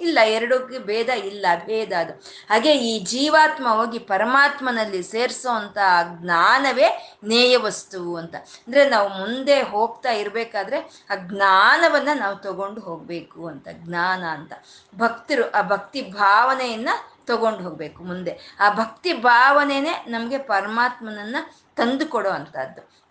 [0.00, 2.12] ಇಲ್ಲ, ಎರಡಕ್ಕೆ ಭೇದ ಇಲ್ಲ, ಭೇದ ಅದು.
[2.48, 5.78] ಹಾಗೆ ಈ ಜೀವಾತ್ಮ ಹೋಗಿ ಪರಮಾತ್ಮನಲ್ಲಿ ಸೇರಿಸೋ ಅಂತ
[6.22, 8.34] ಜ್ಞಾನವೇ ನೇಯ ವಸ್ತು ಅಂತ.
[8.34, 14.52] ಅಂದರೆ ನಾವು ಮುಂದೆ ಹೋಗ್ತಾ ಇರಬೇಕಾದ್ರೆ ಆ ಜ್ಞಾನವನ್ನು ನಾವು ತಗೊಂಡು ಹೋಗಬೇಕು ಅಂತ, ಜ್ಞಾನ ಅಂತ.
[14.98, 18.56] ಭಕ್ತರು, ಆ ಭಕ್ತಿ ಭಾವನೆಯನ್ನು ತಗೊಂಡು ಹೋಗಬೇಕು ಮುಂದೆ.
[18.60, 23.06] ಆ ಭಕ್ತಿ ಭಾವನೆನೇ ನಮಗೆ ಪರಮಾತ್ಮನನ್ನು ತಂದು ಕೊಡೋ ಅಂಥದ್ದು.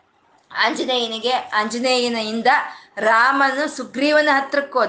[0.55, 2.47] ಆಂಜನೇಯನಿಗೆ, ಆಂಜನೇಯನಿಂದ
[2.97, 4.79] ರಾಮನು ಸುಗ್ರೀವನ ಹತ್ರಕ್ಕೆ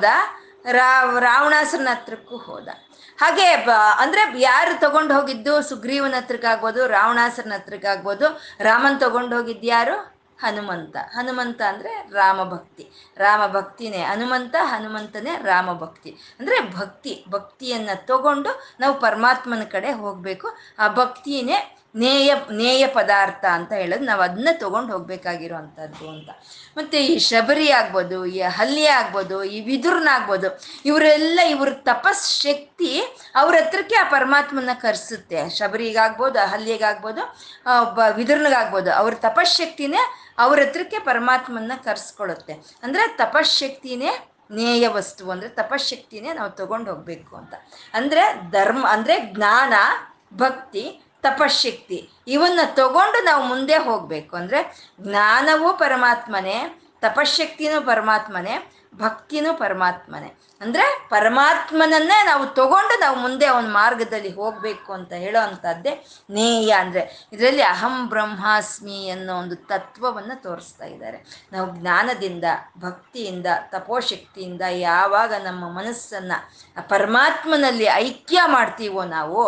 [0.66, 0.90] ಹೋದ ರಾ
[1.26, 2.68] ರಾವಣಾಸುರನ ಹತ್ರಕ್ಕೂ ಹೋದ.
[3.20, 3.46] ಹಾಗೆ
[4.02, 5.52] ಅಂದ್ರೆ ಯಾರು ತಗೊಂಡು ಹೋಗಿದ್ದು?
[5.68, 8.26] ಸುಗ್ರೀವನ ಹತ್ರಕ್ಕಾಗ್ಬೋದು ರಾವಣಾಸುರನ ಹತ್ರಕ್ಕಾಗ್ಬೋದು
[8.68, 9.96] ರಾಮನ್ ತಗೊಂಡು ಹೋಗಿದ್ಯಾರು
[10.42, 10.96] ಹನುಮಂತ.
[11.16, 12.84] ಹನುಮಂತ ಅಂದರೆ ರಾಮಭಕ್ತಿ
[13.16, 18.50] ರಾಮಭಕ್ತಿನೇ ಹನುಮಂತ, ಹನುಮಂತನೇ ರಾಮಭಕ್ತಿ ಅಂದರೆ ಭಕ್ತಿ, ಭಕ್ತಿಯನ್ನು ತಗೊಂಡು
[18.80, 20.48] ನಾವು ಪರಮಾತ್ಮನ ಕಡೆ ಹೋಗಬೇಕು.
[20.78, 21.58] ಆ ಭಕ್ತಿನೇ
[22.02, 22.30] ನೇಯ
[22.60, 26.28] ನೇಯ ಪದಾರ್ಥ ಅಂತ ಹೇಳೋದು ನಾವು ಅದನ್ನ ತೊಗೊಂಡು ಹೋಗ್ಬೇಕಾಗಿರೋವಂಥದ್ದು ಅಂತ.
[26.78, 30.48] ಮತ್ತು ಈ ಶಬರಿ ಆಗ್ಬೋದು, ಈ ಹಲ್ಲಿ ಆಗ್ಬೋದು, ಈ ವಿದುರ್ನಾಗ್ಬೋದು
[30.90, 32.90] ಇವರೆಲ್ಲ ಇವ್ರ ತಪಸ್ ಶಕ್ತಿ
[33.42, 35.40] ಅವ್ರ ಹತ್ರಕ್ಕೆ ಆ ಪರಮಾತ್ಮನ ಕರೆಸುತ್ತೆ.
[35.58, 37.22] ಶಬರಿಗಾಗ್ಬೋದು ಹಲ್ಲಿಗಾಗ್ಬೋದು
[37.86, 40.02] ಒಬ್ಬ ವಿದುರ್ನಿಗಾಗ್ಬೋದು, ಅವ್ರ ತಪಶಕ್ತಿನೇ
[40.44, 42.56] ಅವ್ರ ಹತ್ರಕ್ಕೆ ಪರಮಾತ್ಮನ ಕರ್ಸ್ಕೊಳುತ್ತೆ.
[42.84, 44.12] ಅಂದರೆ ತಪಶಕ್ತಿನೇ
[44.58, 47.54] ನೇಯ ವಸ್ತು, ಅಂದರೆ ತಪಶಕ್ತಿನೇ ನಾವು ತಗೊಂಡು ಹೋಗಬೇಕು ಅಂತ.
[47.98, 48.24] ಅಂದರೆ
[48.56, 49.74] ಧರ್ಮ, ಅಂದರೆ ಜ್ಞಾನ,
[50.42, 50.84] ಭಕ್ತಿ
[51.22, 54.36] ತಪಶಕ್ತಿ ಇವನ್ನ ತಗೊಂಡು ನಾವು ಮುಂದೆ ಹೋಗಬೇಕು.
[54.36, 60.36] ಅಂದರೆ ಜ್ಞಾನವೂ ಪರಮಾತ್ಮನೇ ತಪಶಕ್ತಿನೂ ಪರಮಾತ್ಮನೇ ಭಕ್ತಿನೂ ಪರಮಾತ್ಮನೇ.
[60.60, 65.92] ಅಂದ್ರೆ ಪರಮಾತ್ಮನನ್ನೇ ನಾವು ತಗೊಂಡು ನಾವು ಮುಂದೆ ಅವನ ಮಾರ್ಗದಲ್ಲಿ ಹೋಗ್ಬೇಕು ಅಂತ ಹೇಳೋ ಅಂಥದ್ದೇ
[66.30, 71.18] ನೇಯ ಅಂದ್ರೆ ಇದರಲ್ಲಿ ಅಹಂ ಬ್ರಹ್ಮಾಸ್ಮಿ ಅನ್ನೋ ಒಂದು ತತ್ವವನ್ನ ತೋರಿಸ್ತಾ ಇದ್ದಾರೆ.
[71.52, 72.44] ನಾವು ಜ್ಞಾನದಿಂದ,
[72.78, 76.32] ಭಕ್ತಿಯಿಂದ, ತಪೋಶಕ್ತಿಯಿಂದ ಯಾವಾಗ ನಮ್ಮ ಮನಸ್ಸನ್ನ
[76.88, 79.42] ಪರಮಾತ್ಮನಲ್ಲಿ ಐಕ್ಯ ಮಾಡ್ತೀವೋ ನಾವು,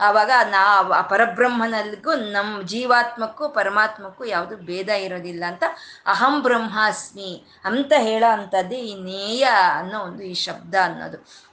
[0.00, 5.64] ಆವಾಗ ನಾವು ಆ ಪರಬ್ರಹ್ಮನಲ್ಲಿಗೂ ನಮ್ಮ ಜೀವಾತ್ಮಕ್ಕೂ ಪರಮಾತ್ಮಕ್ಕೂ ಯಾವುದು ಭೇದ ಇರೋದಿಲ್ಲ ಅಂತ
[6.06, 7.30] ಅಹಂ ಬ್ರಹ್ಮಾಸ್ಮಿ
[7.64, 9.44] ಅಂತ ಹೇಳೋ ಅಂಥದ್ದೇ ಈ ನೇಯ
[9.78, 11.44] ಅನ್ನೋ ಒಂದು ಈ ಅನ್ನೋದು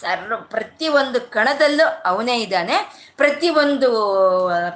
[0.00, 2.76] ಸರ್ವ ಪ್ರತಿಯೊಂದು ಕಣದಲ್ಲೂ ಅವನೇ ಇದ್ದಾನೆ.
[3.16, 3.90] ಪ್ರತಿಯೊಂದು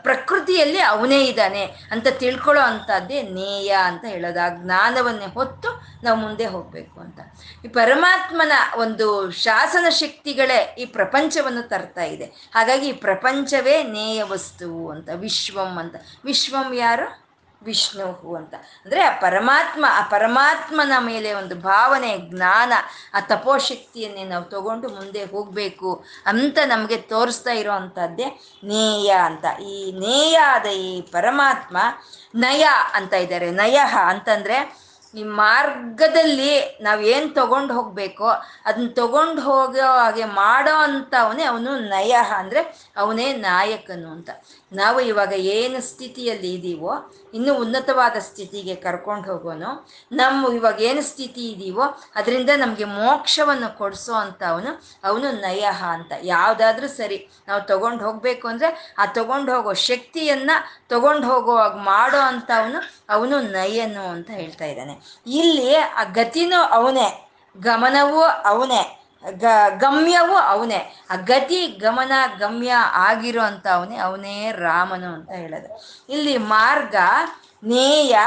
[0.02, 4.40] ಪ್ರಕೃತಿಯಲ್ಲಿ ಅವನೇ ಇದ್ದಾನೆ ಅಂತ ತಿಳ್ಕೊಳ್ಳೋ ಅಂಥದ್ದೇ ನೇಯ ಅಂತ ಹೇಳೋದು.
[4.40, 7.20] ಆ ಜ್ಞಾನವನ್ನೇ ಹೊತ್ತು ನಾವು ಮುಂದೆ ಹೋಗಬೇಕು ಅಂತ.
[7.64, 12.24] ಈ ಪರಮಾತ್ಮನ ಒಂದು ಶಾಸನ ಶಕ್ತಿಗಳೇ ಈ ಪ್ರಪಂಚವನ್ನು ತರ್ತಾ ಇದೆ.
[12.24, 15.94] ಹಾಗಾಗಿ ಈ ಪ್ರಪಂಚವೇ ನೇಯ ವಸ್ತುವು ಅಂತ, ವಿಶ್ವಂ ಅಂತ.
[16.24, 17.23] ವಿಶ್ವಂ ಯಾರು?
[17.64, 18.54] ವಿಷ್ಣು ಅಂತ.
[18.84, 22.72] ಅಂದರೆ ಆ ಪರಮಾತ್ಮ, ಆ ಪರಮಾತ್ಮನ ಮೇಲೆ ಒಂದು ಭಾವನೆ, ಜ್ಞಾನ,
[23.14, 28.28] ಆ ತಪೋಶಕ್ತಿಯನ್ನೇ ನಾವು ತಗೊಂಡು ಮುಂದೆ ಹೋಗಬೇಕು ಅಂತ ನಮಗೆ ತೋರಿಸ್ತಾ ಇರೋವಂಥದ್ದೇ
[28.64, 29.60] ನೇಯ ಅಂತ.
[29.60, 31.76] ಈ ನೇಯ ಆದ ಈ ಪರಮಾತ್ಮ
[32.34, 33.50] ನಯ ಅಂತ ಇದ್ದಾರೆ.
[33.50, 38.28] ನಯಃ ಅಂತಂದರೆ ಈ ಮಾರ್ಗದಲ್ಲಿ ನಾವು ಏನು ತಗೊಂಡು ಹೋಗಬೇಕೋ
[38.64, 42.12] ಅದನ್ನ ತಗೊಂಡು ಹೋಗೋ ಹಾಗೆ ಮಾಡೋ ಅಂಥವನೇ ಅವನು ನಯ.
[42.12, 42.60] ಅಂದರೆ
[42.96, 44.30] ಅವನೇ ನಾಯಕನು ಅಂತ.
[44.74, 46.92] ನಾವು ಇವಾಗ ಏನು ಸ್ಥಿತಿಯಲ್ಲಿ ಇದ್ದೀವೋ
[47.34, 49.70] ಇನ್ನೂ ಉನ್ನತವಾದ ಸ್ಥಿತಿಗೆ ಕರ್ಕೊಂಡು ಹೋಗೋನು,
[50.12, 51.84] ನಮ್ಮ ಇವಾಗ ಏನು ಸ್ಥಿತಿ ಇದೀವೋ,
[52.14, 54.70] ಅದರಿಂದ ನಮಗೆ ಮೋಕ್ಷವನ್ನು ಕೊಡಿಸೋ ಅಂತ ಅವನು
[55.04, 56.12] ಅವನು ನಯಃ ಅಂತ.
[56.22, 60.56] ಯಾವುದಾದ್ರೂ ಸರಿ, ನಾವು ತಗೊಂಡು ಹೋಗಬೇಕು ಅಂದರೆ ಆ ತಗೊಂಡು ಹೋಗೋ ಶಕ್ತಿಯನ್ನು
[60.88, 64.96] ತಗೊಂಡು ಹೋಗುವಾಗ ಮಾಡೋ ಅಂತ ಅವನು ಅವನು ನಯನು ಅಂತ ಹೇಳ್ತಾ ಇದ್ದಾನೆ.
[65.26, 67.08] ಇಲ್ಲಿ ಆ ಗತಿನೂ ಅವನೇ,
[67.56, 68.82] ಗಮನವೂ ಅವನೇ.
[69.30, 69.44] ಗ,
[69.78, 71.04] ಗಮ್ಯವೂ ಅವನೇ.
[71.10, 75.98] ಆ ಗತಿ, ಗಮನ, ಗಮ್ಯ ಆಗಿರೋ ಅಂತ ಅವನೇ ಅವನೇ ರಾಮನು ಅಂತ ಹೇಳೋದು.
[76.08, 76.94] ಇಲ್ಲಿ ಮಾರ್ಗ,
[77.64, 78.18] ನೇಯ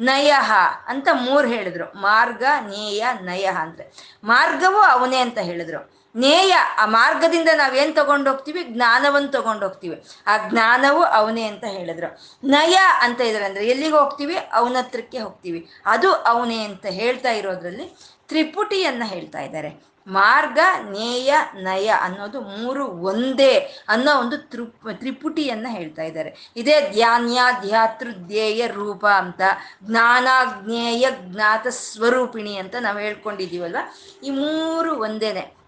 [0.00, 0.52] ನಯಹ
[0.86, 1.84] ಅಂತ ಮೂರು ಹೇಳಿದ್ರು.
[1.84, 3.92] ಮಾರ್ಗ, ನೇಯ, ನಯಃ ಅಂದ್ರೆ.
[4.24, 6.04] ಮಾರ್ಗವೂ ಅವನೇ ಅಂತ ಹೇಳಿದ್ರು.
[6.16, 12.18] ನೇಯ, ಆ ಮಾರ್ಗದಿಂದ ನಾವೇನು ತಗೊಂಡು ಹೋಗ್ತೀವಿ ಜ್ಞಾನವನ್ನು ತಗೊಂಡು ಹೋಗ್ತೀವಿ ಆ ಜ್ಞಾನವು ಅವನೇ ಅಂತ ಹೇಳಿದ್ರು.
[12.44, 14.36] ನಯ ಅಂತ ಇದ್ದಾರೆ ಅಂದ್ರೆ ಎಲ್ಲಿಗೆ ಹೋಗ್ತೀವಿ?
[14.52, 15.70] ಅವನ ಹತ್ರಕ್ಕೆ ಹೋಗ್ತೀವಿ.
[15.86, 17.96] ಅದು ಅವನೇ ಅಂತ ಹೇಳ್ತಾ ಇರೋದ್ರಲ್ಲಿ
[18.28, 19.93] ತ್ರಿಪುಟಿಯನ್ನ ಹೇಳ್ತಾ ಇದ್ದಾರೆ.
[20.06, 20.58] ಮಾರ್ಗ,
[20.90, 26.52] ನೇಯ, ನಯ ಅನ್ನೋದು ಮೂರು ಒಂದೇ ಅನ್ನೋ ಒಂದು ತೃಪ್ ತ್ರಿಪುಟಿಯನ್ನ ಹೇಳ್ತಾ ಇದ್ದಾರೆ.
[26.56, 29.40] ಇದೇ ಧ್ಯಾನ್ಯ ಧ್ಯಾತೃ ಧ್ಯೇಯ ರೂಪ ಅಂತ
[29.82, 33.76] ಜ್ಞಾನಾಜ್ಞೇಯ ಜ್ಞಾತ ಸ್ವರೂಪಿಣಿ ಅಂತ ನಾವು ಹೇಳ್ಕೊಂಡಿದ್ದೀವಲ್ವ?
[34.22, 35.63] ಈ ಮೂರು ಒಂದೇನೆ.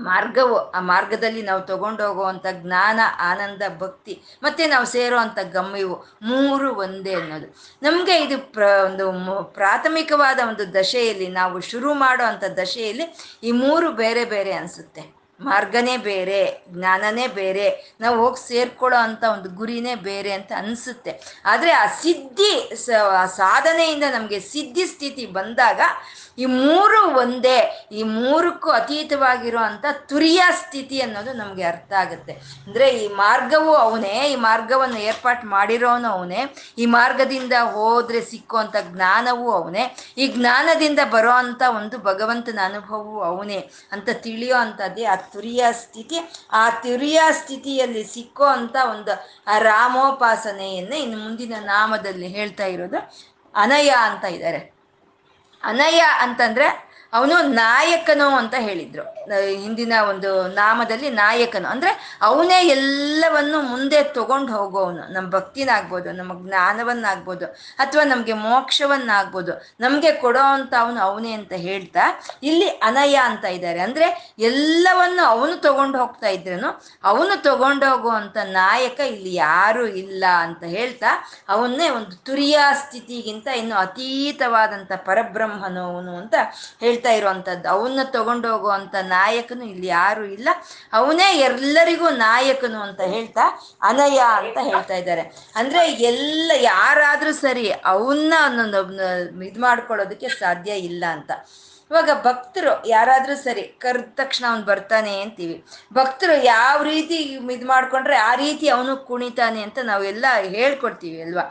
[0.00, 6.74] ಮಾರ್ಗವು, ಆ ಮಾರ್ಗದಲ್ಲಿ ನಾವು ತಗೊಂಡು ಹೋಗುವಂಥ ಜ್ಞಾನ, ಆನಂದ, ಭಕ್ತಿ, ಮತ್ತೆ ನಾವು ಸೇರೋ ಅಂತ ಗಮ್ಯವು ಮೂರು
[6.74, 7.46] ಒಂದೇ ಅನ್ನೋದು.
[7.82, 13.06] ನಮಗೆ ಇದು ಪ್ರ, ಒಂದು ಪ್ರಾಥಮಿಕವಾದ ಒಂದು ದಶೆಯಲ್ಲಿ ನಾವು ಶುರು ಮಾಡೋ ಅಂಥ ದಶೆಯಲ್ಲಿ
[13.42, 15.18] ಈ ಮೂರು ಬೇರೆ ಬೇರೆ ಅನಿಸುತ್ತೆ.
[15.40, 21.42] ಮಾರ್ಗನೇ ಬೇರೆ, ಜ್ಞಾನನೇ ಬೇರೆ, ನಾವು ಹೋಗಿ ಸೇರ್ಕೊಳ್ಳೋ ಅಂಥ ಒಂದು ಗುರಿನೇ ಬೇರೆ ಅಂತ ಅನಿಸುತ್ತೆ.
[21.44, 22.72] ಆದರೆ ಆ ಸಿದ್ಧಿ
[23.36, 25.80] ಸಾಧನೆಯಿಂದ ನಮಗೆ ಸಿದ್ಧಿ ಸ್ಥಿತಿ ಬಂದಾಗ
[26.38, 27.58] ಈ ಮೂರು ಒಂದೇ,
[27.98, 32.32] ಈ ಮೂರಕ್ಕೂ ಅತೀತವಾಗಿರೋ ಅಂತ ತುರಿಯ ಸ್ಥಿತಿ ಅನ್ನೋದು ನಮಗೆ ಅರ್ಥ ಆಗುತ್ತೆ.
[32.66, 36.42] ಅಂದರೆ ಈ ಮಾರ್ಗವು ಅವನೇ, ಈ ಮಾರ್ಗವನ್ನು ಏರ್ಪಾಟ್ ಮಾಡಿರೋನು ಅವನೇ,
[36.82, 39.84] ಈ ಮಾರ್ಗದಿಂದ ಹೋದ್ರೆ ಸಿಕ್ಕುವಂಥ ಜ್ಞಾನವೂ ಅವನೇ,
[40.16, 43.60] ಈ ಜ್ಞಾನದಿಂದ ಬರೋ ಅಂಥ ಒಂದು ಭಗವಂತನ ಅನುಭವವು ಅವನೇ
[43.92, 46.18] ಅಂತ ತಿಳಿಯೋ ಅಂಥದ್ದೇ ಆ ತುರಿಯ ಸ್ಥಿತಿ.
[46.52, 49.14] ಆ ತುರಿಯ ಸ್ಥಿತಿಯಲ್ಲಿ ಸಿಕ್ಕೋ ಅಂಥ ಒಂದು
[49.46, 52.98] ಆ ರಾಮೋಪಾಸನೆಯನ್ನೇ ಇನ್ನು ಮುಂದಿನ ನಾಮದಲ್ಲಿ ಹೇಳ್ತಾ ಇರೋದು
[53.54, 54.60] ಅನಯ ಅಂತ ಇದ್ದಾರೆ.
[55.64, 59.04] ಅನಯ ಅಂತಂದ್ರೆ ಅವನು ನಾಯಕನು ಅಂತ ಹೇಳಿದ್ರು.
[59.62, 61.68] ಹಿಂದಿನ ಒಂದು ನಾಮದಲ್ಲಿ ನಾಯಕನು.
[61.68, 67.46] ಅಂದ್ರೆ ಅವನೇ ಎಲ್ಲವನ್ನು ಮುಂದೆ ತಗೊಂಡು ಹೋಗೋವನು ನಮ್ಮ ಭಕ್ತಿನಾಗ್ಬೋದು, ನಮ್ಮ ಜ್ಞಾನವನ್ನಾಗ್ಬೋದು,
[67.78, 69.52] ಅಥವಾ ನಮಗೆ ಮೋಕ್ಷವನ್ನಾಗ್ಬೋದು.
[69.80, 72.04] ನಮಗೆ ಕೊಡೋ ಅಂತ ಅವನು ಅವನೇ ಅಂತ ಹೇಳ್ತಾ,
[72.42, 73.80] ಇಲ್ಲಿ ಅನಯ ಅಂತ ಇದ್ದಾರೆ.
[73.80, 76.70] ಅಂದ್ರೆ ಎಲ್ಲವನ್ನು ಅವನು ತಗೊಂಡು ಹೋಗ್ತಾ ಇದ್ರನು,
[77.04, 81.10] ಅವನು ತಗೊಂಡೋಗುವಂತ ನಾಯಕ ಇಲ್ಲಿ ಯಾರು ಇಲ್ಲ ಅಂತ ಹೇಳ್ತಾ,
[81.48, 86.34] ಅವನ್ನೇ ಒಂದು ತುರಿಯ ಸ್ಥಿತಿಗಿಂತ ಇನ್ನು ಅತೀತವಾದಂತ ಪರಬ್ರಹ್ಮನು ಅವನು ಅಂತ
[87.06, 90.48] ಇರುವಂಥದ್ದು ಅವನ್ನ ತಗೊಂಡೋಗುವಂತ ನಾಯಕನು ಇಲ್ಲಿ ಯಾರು ಇಲ್ಲ.
[90.92, 93.44] ಅವನೇ ಎಲ್ಲರಿಗೂ ನಾಯಕನು ಅಂತ ಹೇಳ್ತಾ,
[93.82, 95.20] ಅನಯ ಅಂತ ಹೇಳ್ತಾ ಇದ್ದಾರೆ.
[95.56, 98.34] ಅಂದ್ರೆ ಎಲ್ಲ ಯಾರಾದ್ರೂ ಸರಿ ಅವನ್ನ
[99.42, 101.30] ಇದು ಮಾಡ್ಕೊಳ್ಳೋದಕ್ಕೆ ಸಾಧ್ಯ ಇಲ್ಲ ಅಂತ.
[101.90, 105.56] ಇವಾಗ ಭಕ್ತರು ಯಾರಾದ್ರೂ ಸರಿ ಕರೆದ ತಕ್ಷಣ ಅವ್ನು ಬರ್ತಾನೆ ಅಂತೀವಿ.
[105.92, 107.16] ಭಕ್ತರು ಯಾವ ರೀತಿ
[107.54, 111.44] ಇದು ಮಾಡ್ಕೊಂಡ್ರೆ ಆ ರೀತಿ ಅವನು ಕುಣಿತಾನೆ ಅಂತ ನಾವೆಲ್ಲ ಹೇಳ್ಕೊಡ್ತೀವಿ ಅಲ್ವಾ?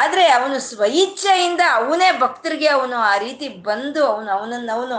[0.00, 4.98] ಆದರೆ ಅವನು ಸ್ವಇಚ್ಛೆಯಿಂದ ಅವನೇ ಭಕ್ತರಿಗೆ ಅವನು ಆ ರೀತಿ ಬಂದು ಅವನು ಅವನನ್ನು ಅವನು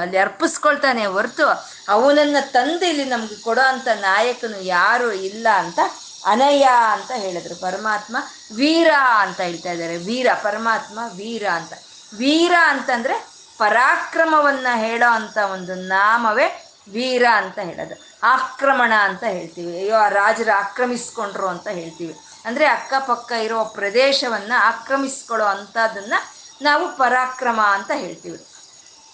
[0.00, 1.46] ಅಲ್ಲಿ ಅರ್ಪಿಸ್ಕೊಳ್ತಾನೆ ಹೊರತು
[1.88, 5.80] ಅವನನ್ನು ತಂದು ಇಲ್ಲಿ ನಮ್ಗೆ ಕೊಡೋ ಅಂತ ನಾಯಕನು ಯಾರು ಇಲ್ಲ ಅಂತ
[6.26, 7.54] ಅನಯ್ಯ ಅಂತ ಹೇಳಿದ್ರು.
[7.60, 8.16] ಪರಮಾತ್ಮ
[8.56, 9.96] ವೀರ ಅಂತ ಹೇಳ್ತಾ ಇದ್ದಾರೆ.
[10.06, 11.72] ವೀರ, ಪರಮಾತ್ಮ ವೀರ ಅಂತ.
[12.12, 13.16] ವೀರ ಅಂತಂದ್ರೆ
[13.58, 18.16] ಪರಾಕ್ರಮವನ್ನ ಹೇಳೋ ಅಂತ ಒಂದು ನಾಮವೇ ವೀರ ಅಂತ ಹೇಳೋದು.
[18.22, 19.80] ಆಕ್ರಮಣ ಅಂತ ಹೇಳ್ತೀವಿ.
[19.80, 22.16] ಅಯ್ಯೋ, ಆ ರಾಜರು ಆಕ್ರಮಿಸ್ಕೊಂಡ್ರು ಅಂತ ಹೇಳ್ತೀವಿ.
[22.44, 26.32] ಅಂದ್ರೆ ಅಕ್ಕಪಕ್ಕ ಇರೋ ಪ್ರದೇಶವನ್ನ ಆಕ್ರಮಿಸ್ಕೊಳ್ಳೋ ಅಂಥದ್ದನ್ನು
[26.64, 28.46] ನಾವು ಪರಾಕ್ರಮ ಅಂತ ಹೇಳ್ತೀವಿ.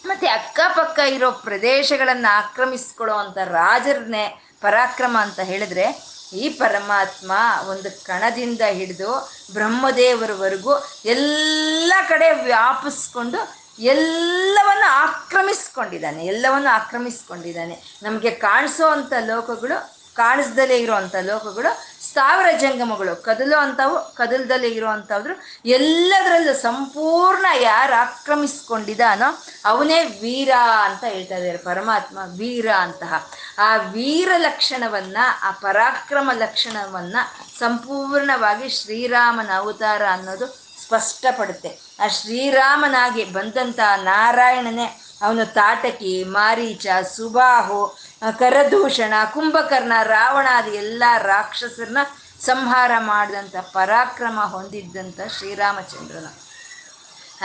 [0.04, 7.32] ಮತ್ತೆ ಅಕ್ಕಪಕ್ಕ ಇರೋ ಪ್ರದೇಶಗಳನ್ನು ಆಕ್ರಮಿಸ್ಕೊಳ್ಳೋ ಅಂತ ರಾಜರನ್ನೇ ಪರಾಕ್ರಮ ಅಂತ ಹೇಳಿದ್ರೆ, ಈ ಪರಮಾತ್ಮ
[7.68, 18.00] ಒಂದು ಕಣದಿಂದ ಹಿಡಿದು ಬ್ರಹ್ಮದೇವರವರೆಗೂ ಎಲ್ಲ ಕಡೆ ವ್ಯಾಪಿಸ್ಕೊಂಡು ಎಲ್ಲವನ್ನು ಆಕ್ರಮಿಸ್ಕೊಂಡಿದ್ದಾನೆ ಎಲ್ಲವನ್ನು ಆಕ್ರಮಿಸ್ಕೊಂಡಿದ್ದಾನೆ.
[18.02, 27.46] ನಮಗೆ ಕಾಣಿಸೋ ಅಂಥ ಲೋಕಗಳು, ಕಾಣಿಸ್ದಲೇ ಇರುವಂಥ ಲೋಕಗಳು, ಸಾವಿರ ಜಂಗಮಗಳು, ಕದಲು ಅಂಥವು, ಕದಲ್ದಲ್ಲೇ ಇರುವಂಥವ್ರು ಎಲ್ಲದರಲ್ಲೂ ಸಂಪೂರ್ಣ
[27.60, 30.50] ಯಾರು ಆಕ್ರಮಿಸ್ಕೊಂಡಿದ್ದಾನೋ ಅವನೇ ವೀರ
[30.84, 33.30] ಅಂತ ಹೇಳ್ತಾ ಇದ್ದಾರೆ, ಪರಮಾತ್ಮ ವೀರ ಅಂತಹ.
[33.58, 40.61] ಆ ವೀರ ಲಕ್ಷಣವನ್ನು, ಆ ಪರಾಕ್ರಮ ಲಕ್ಷಣವನ್ನು ಸಂಪೂರ್ಣವಾಗಿ ಶ್ರೀರಾಮನ ಅವತಾರ ಅನ್ನೋದು
[40.98, 41.78] ಸ್ಪಷ್ಟಪಡುತ್ತೆ.
[42.00, 44.86] ಆ ಶ್ರೀರಾಮನಾಗಿ ಬಂದಂಥ ನಾರಾಯಣನೇ
[45.22, 46.86] ಅವನು ತಾಟಕಿ, ಮಾರೀಚ,
[47.16, 47.96] ಸುಬಾಹು
[48.38, 51.98] ಕರದೂಷಣ, ಕುಂಭಕರ್ಣ ರಾವಣಾದಿ ಎಲ್ಲ ರಾಕ್ಷಸರನ್ನ
[52.40, 56.26] ಸಂಹಾರ ಮಾಡಿದಂಥ ಪರಾಕ್ರಮ ಹೊಂದಿದ್ದಂಥ ಶ್ರೀರಾಮಚಂದ್ರನ.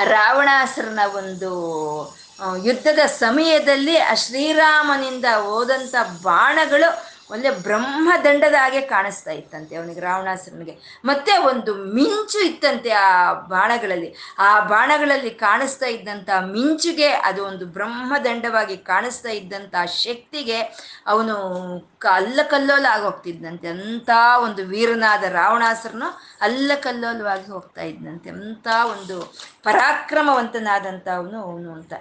[0.04, 1.52] ರಾವಣಾಸರನ ಒಂದು
[2.64, 11.02] ಯುದ್ಧದ ಸಮಯದಲ್ಲಿ ಆ ಶ್ರೀರಾಮನಿಂದ ಹೋದಂಥ ಬಾಣಗಳು ಒಳ್ಳೆ ಬ್ರಹ್ಮದಂಡದ ಹಾಗೆ ಕಾಣಿಸ್ತಾ ಇತ್ತಂತೆ ಅವನಿಗೆ ರಾವಣಾಸುರನಿಗೆ.
[11.06, 14.16] ಮತ್ತೆ ಒಂದು ಮಿಂಚು ಇತ್ತಂತೆ ಆ ಬಾಣಗಳಲ್ಲಿ.
[14.40, 20.62] ಆ ಬಾಣಗಳಲ್ಲಿ ಕಾಣಿಸ್ತಾ ಇದ್ದಂಥ ಮಿಂಚುಗೆ ಅದು ಒಂದು ಬ್ರಹ್ಮದಂಡವಾಗಿ ಕಾಣಿಸ್ತಾ ಇದ್ದಂಥ ಶಕ್ತಿಗೆ
[21.08, 21.36] ಅವನು
[22.14, 24.10] ಅಲ್ಲ ಕಲ್ಲೋಲ ಆಗೋಗ್ತಿದ್ದಂತೆ ಅಂಥ
[24.44, 28.30] ಒಂದು ವೀರನಾದ ರಾವಣಾಸುರನು ಅಲ್ಲ ಕಲ್ಲೋಲವಾಗಿ ಹೋಗ್ತಾ ಇದ್ದಂತೆ.
[28.30, 31.94] ಅಂಥ ಒಂದು ಪರಾಕ್ರಮವಂತನಾದಂಥ ಅವನು ಅವನು ಅಂತ.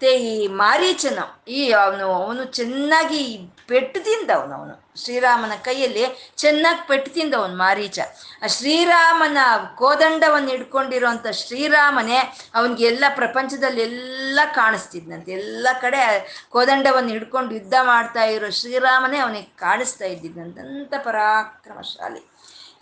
[0.00, 4.74] ಮತ್ತೆ ಈ ಮಾರೀಚನ, ಈ ಅವನು ಅವನು ಚೆನ್ನಾಗಿ ಪೆಟ್ಟು ತಿಂದವನು ಅವನು.
[5.02, 7.98] ಶ್ರೀರಾಮನ ಕೈಯಲ್ಲಿ ಚೆನ್ನಾಗಿ ಪೆಟ್ಟು ತಿಂದವನು ಮಾರೀಚ.
[8.42, 9.38] ಆ ಶ್ರೀರಾಮನ
[9.76, 12.16] ಕೋದಂಡವನ್ನು ಹಿಡ್ಕೊಂಡಿರೋಂಥ ಶ್ರೀರಾಮನೇ
[12.54, 16.02] ಅವನಿಗೆ ಎಲ್ಲ ಪ್ರಪಂಚದಲ್ಲಿ ಎಲ್ಲ ಕಾಣಿಸ್ತಿದ್ನಂತೆ ಎಲ್ಲ ಕಡೆ
[16.50, 20.94] ಕೋದಂಡವನ್ನು ಹಿಡ್ಕೊಂಡು ಯುದ್ಧ ಮಾಡ್ತಾ ಇರೋ ಶ್ರೀರಾಮನೇ ಅವನಿಗೆ ಕಾಣಿಸ್ತಾ ಇದ್ದಿದ್ದಂತ.
[21.04, 22.29] ಪರಾಕ್ರಮಶಾಲಿ.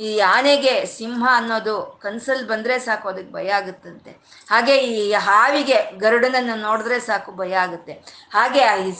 [0.06, 4.12] ಈ ಆನೆಗೆ ಸಿಂಹ ಅನ್ನೋದು ಕನ್ಸಲ್ಲಿ ಬಂದರೆ ಸಾಕು, ಅದಕ್ಕೆ ಭಯ ಆಗುತ್ತಂತೆ.
[4.50, 7.94] ಹಾಗೆ ಈ ಹಾವಿಗೆ ಗರುಡನನ್ನು ನೋಡಿದ್ರೆ ಸಾಕು, ಭಯ ಆಗುತ್ತೆ.
[8.36, 8.92] ಹಾಗೆ ಈ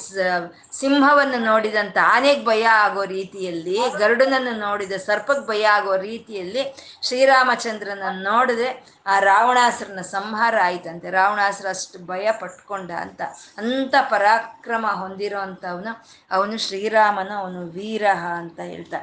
[0.80, 6.64] ಸಿಂಹವನ್ನು ನೋಡಿದಂಥ ಆನೆಗೆ ಭಯ ಆಗೋ ರೀತಿಯಲ್ಲಿ, ಗರುಡನನ್ನು ನೋಡಿದ ಸರ್ಪಕ್ಕೆ ಭಯ ಆಗೋ ರೀತಿಯಲ್ಲಿ
[7.08, 8.70] ಶ್ರೀರಾಮಚಂದ್ರನ ನೋಡಿದ್ರೆ
[9.12, 11.08] ಆ ರಾವಣಾಸುರನ ಸಂಹಾರ ಆಯ್ತಂತೆ.
[11.20, 13.20] ರಾವಣಾಸುರ ಅಷ್ಟು ಭಯ ಪಟ್ಕೊಂಡ ಅಂತ
[13.60, 15.92] ಅಂಥ ಪರಾಕ್ರಮ ಹೊಂದಿರೋ ಅಂಥವನು
[16.36, 19.00] ಅವನು ಶ್ರೀರಾಮನ ಅವನು ವೀರಹ ಅಂತ ಹೇಳ್ತಾ.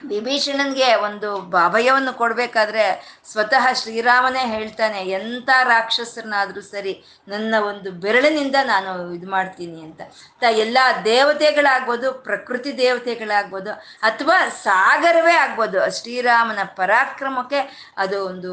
[0.00, 1.28] ವಿಭೀಷಣನ್ಗೆ ಒಂದು
[1.58, 2.84] ಅಭಯವನ್ನು ಕೊಡಬೇಕಾದ್ರೆ
[3.30, 6.92] ಸ್ವತಃ ಶ್ರೀರಾಮನೇ ಹೇಳ್ತಾನೆ, ಎಂಥ ರಾಕ್ಷಸರನ್ನಾದರೂ ಸರಿ
[7.28, 10.00] ನನ್ನ ಒಂದು ಬೆರಳಿನಿಂದ ನಾನು ಇದು ಮಾಡ್ತೀನಿ ಅಂತ.
[10.40, 13.72] ತ ಎಲ್ಲ ದೇವತೆಗಳಾಗ್ಬೋದು, ಪ್ರಕೃತಿ ದೇವತೆಗಳಾಗ್ಬೋದು,
[14.02, 17.62] ಅಥವಾ ಸಾಗರವೇ ಆಗ್ಬೋದು, ಶ್ರೀರಾಮನ ಪರಾಕ್ರಮಕ್ಕೆ
[17.96, 18.52] ಅದು ಒಂದು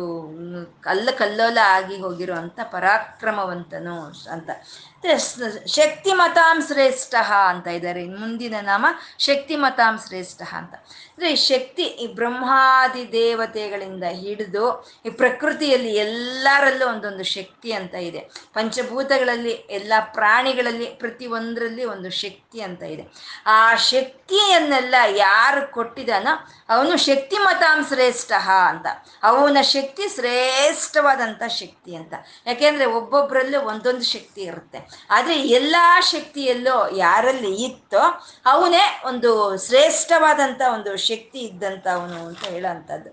[0.81, 3.97] ಕಲ್ಲ ಕಲ್ಲೋಲ ಆಗಿ ಹೋಗಿರುವಂಥ ಪರಾಕ್ರಮವಂತನು
[4.35, 4.49] ಅಂತ.
[5.67, 8.05] ಶಕ್ತಿ ಮತಾಂ ಶ್ರೇಷ್ಠ ಅಂತ ಇದ್ದಾರೆ.
[8.05, 8.85] ಮುಂದಿನ ನಾಮ
[9.19, 10.73] ಶಕ್ತಿ ಮತಾಂ ಶ್ರೇಷ್ಠ ಅಂತ.
[10.73, 18.29] ಅಂದರೆ ಶಕ್ತಿ ಈ ಬ್ರಹ್ಮಾದಿ ದೇವತೆಗಳಿಂದ ಹಿಡಿದು ಈ ಪ್ರಕೃತಿಯಲ್ಲಿ ಎಲ್ಲರಲ್ಲೂ ಒಂದೊಂದು ಶಕ್ತಿ ಅಂತ ಇದೆ.
[18.53, 23.07] ಪಂಚಭೂತಗಳಲ್ಲಿ ಎಲ್ಲ ಪ್ರಾಣಿಗಳಲ್ಲಿ ಪ್ರತಿ ಒಂದರಲ್ಲಿ ಒಂದು ಶಕ್ತಿ ಅಂತ ಇದೆ.
[23.45, 28.85] ಆ ಶಕ್ತಿಯನ್ನೆಲ್ಲ ಯಾರು ಕೊಟ್ಟಿದಾನೋ ಅವನು ಶಕ್ತಿ ಮತಾಂ ಶ್ರೇಷ್ಠ ಅಂತ.
[29.23, 32.13] ಅವನ ಶಕ್ತಿ ಶ್ರೇಷ್ಠವಾದಂಥ ಶಕ್ತಿ ಅಂತ.
[32.47, 34.90] ಯಾಕೆಂದ್ರೆ ಒಬ್ಬೊಬ್ಬರಲ್ಲೂ ಒಂದೊಂದು ಶಕ್ತಿ ಇರುತ್ತೆ.
[35.09, 35.75] ಆದರೆ ಎಲ್ಲ
[36.13, 38.03] ಶಕ್ತಿಯಲ್ಲೋ ಯಾರಲ್ಲಿ ಇತ್ತೋ
[38.53, 39.31] ಅವನೇ ಒಂದು
[39.67, 43.11] ಶ್ರೇಷ್ಠವಾದಂಥ ಒಂದು ಶಕ್ತಿ ಇದ್ದಂಥ ಅವನು ಅಂತ ಹೇಳೋಂಥದ್ದು.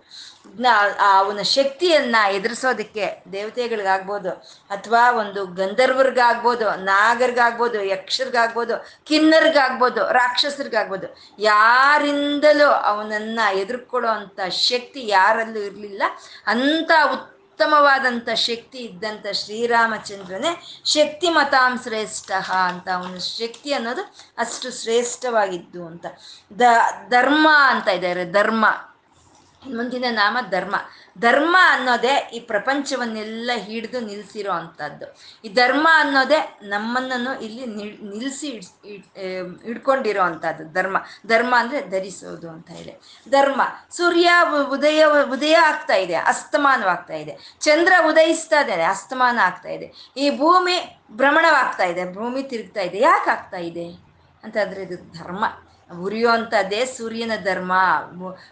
[1.18, 4.30] ಅವನ ಶಕ್ತಿಯನ್ನ ಎದುರಿಸೋದಕ್ಕೆ ದೇವತೆಗಳಿಗಾಗ್ಬೋದು
[4.76, 8.76] ಅಥವಾ ಒಂದು ಗಂಧರ್ವರ್ಗಾಗ್ಬೋದು, ನಾಗರಿಗಾಗ್ಬೋದು, ಯಕ್ಷರಿಗಾಗ್ಬೋದು,
[9.08, 11.08] ಕಿನ್ನರಿಗಾಗ್ಬೋದು, ರಾಕ್ಷಸರಿಗಾಗ್ಬೋದು,
[11.50, 16.02] ಯಾರಿಂದಲೂ ಅವನನ್ನ ಎದುರ್ಕೊಳ್ಳೋ ಅಂಥ ಶಕ್ತಿ ಯಾರಲ್ಲೂ ಇರಲಿಲ್ಲ.
[16.46, 16.90] ಅಂಥ
[17.58, 24.02] ಉತ್ತಮವಾದಂಥ ಶಕ್ತಿ ಇದ್ದಂಥ ಶ್ರೀರಾಮಚಂದ್ರನೇ ಶಕ್ತಿ ಮತಾಂ ಶ್ರೇಷ್ಠ ಅಂತ ಅವನ ಶಕ್ತಿ ಅನ್ನೋದು
[24.38, 26.06] ಅಷ್ಟು ಶ್ರೇಷ್ಠವಾಗಿದ್ದು ಅಂತ.
[26.58, 26.60] ದ,
[27.08, 28.66] ಧರ್ಮ ಅಂತ ಇದ್ದಾರೆ, ಧರ್ಮ.
[29.66, 30.76] ಮುಂದಿನ ನಾಮ ಧರ್ಮ.
[31.20, 35.06] ಧರ್ಮ ಅನ್ನೋದೇ ಈ ಪ್ರಪಂಚವನ್ನೆಲ್ಲ ಹಿಡಿದು ನಿಲ್ಲಿಸಿರೋ ಅಂಥದ್ದು.
[35.44, 36.40] ಈ ಧರ್ಮ ಅನ್ನೋದೇ
[36.72, 37.66] ನಮ್ಮನ್ನು ಇಲ್ಲಿ
[38.10, 38.50] ನಿಲ್ಲಿಸಿ
[39.68, 40.96] ಹಿಡ್ಕೊಂಡಿರೋ ಅಂಥದ್ದು ಧರ್ಮ.
[41.26, 42.94] ಧರ್ಮ ಅಂದರೆ ಧರಿಸೋದು ಅಂತ ಹೇಳಿ.
[43.30, 43.60] ಧರ್ಮ,
[43.98, 44.30] ಸೂರ್ಯ
[44.76, 45.04] ಉದಯ
[45.36, 47.34] ಉದಯ ಆಗ್ತಾ ಇದೆ, ಅಸ್ತಮಾನವಾಗ್ತಾ ಇದೆ.
[47.60, 49.88] ಚಂದ್ರ ಉದಯಿಸ್ತಾ ಇದೆ ಅಸ್ತಮಾನ ಆಗ್ತಾ ಇದೆ.
[50.16, 50.76] ಈ ಭೂಮಿ
[51.12, 53.88] ಭ್ರಮಣವಾಗ್ತಾ ಇದೆ, ಭೂಮಿ ತಿರುಗ್ತಾ ಇದೆ, ಯಾಕೆ ಆಗ್ತಾ ಇದೆ?
[54.44, 55.44] ಅಂತಂದರೆ ಇದು ಧರ್ಮ.
[55.90, 57.72] ಉರಿಯುವಂಥದ್ದೇ ಸೂರ್ಯನ ಧರ್ಮ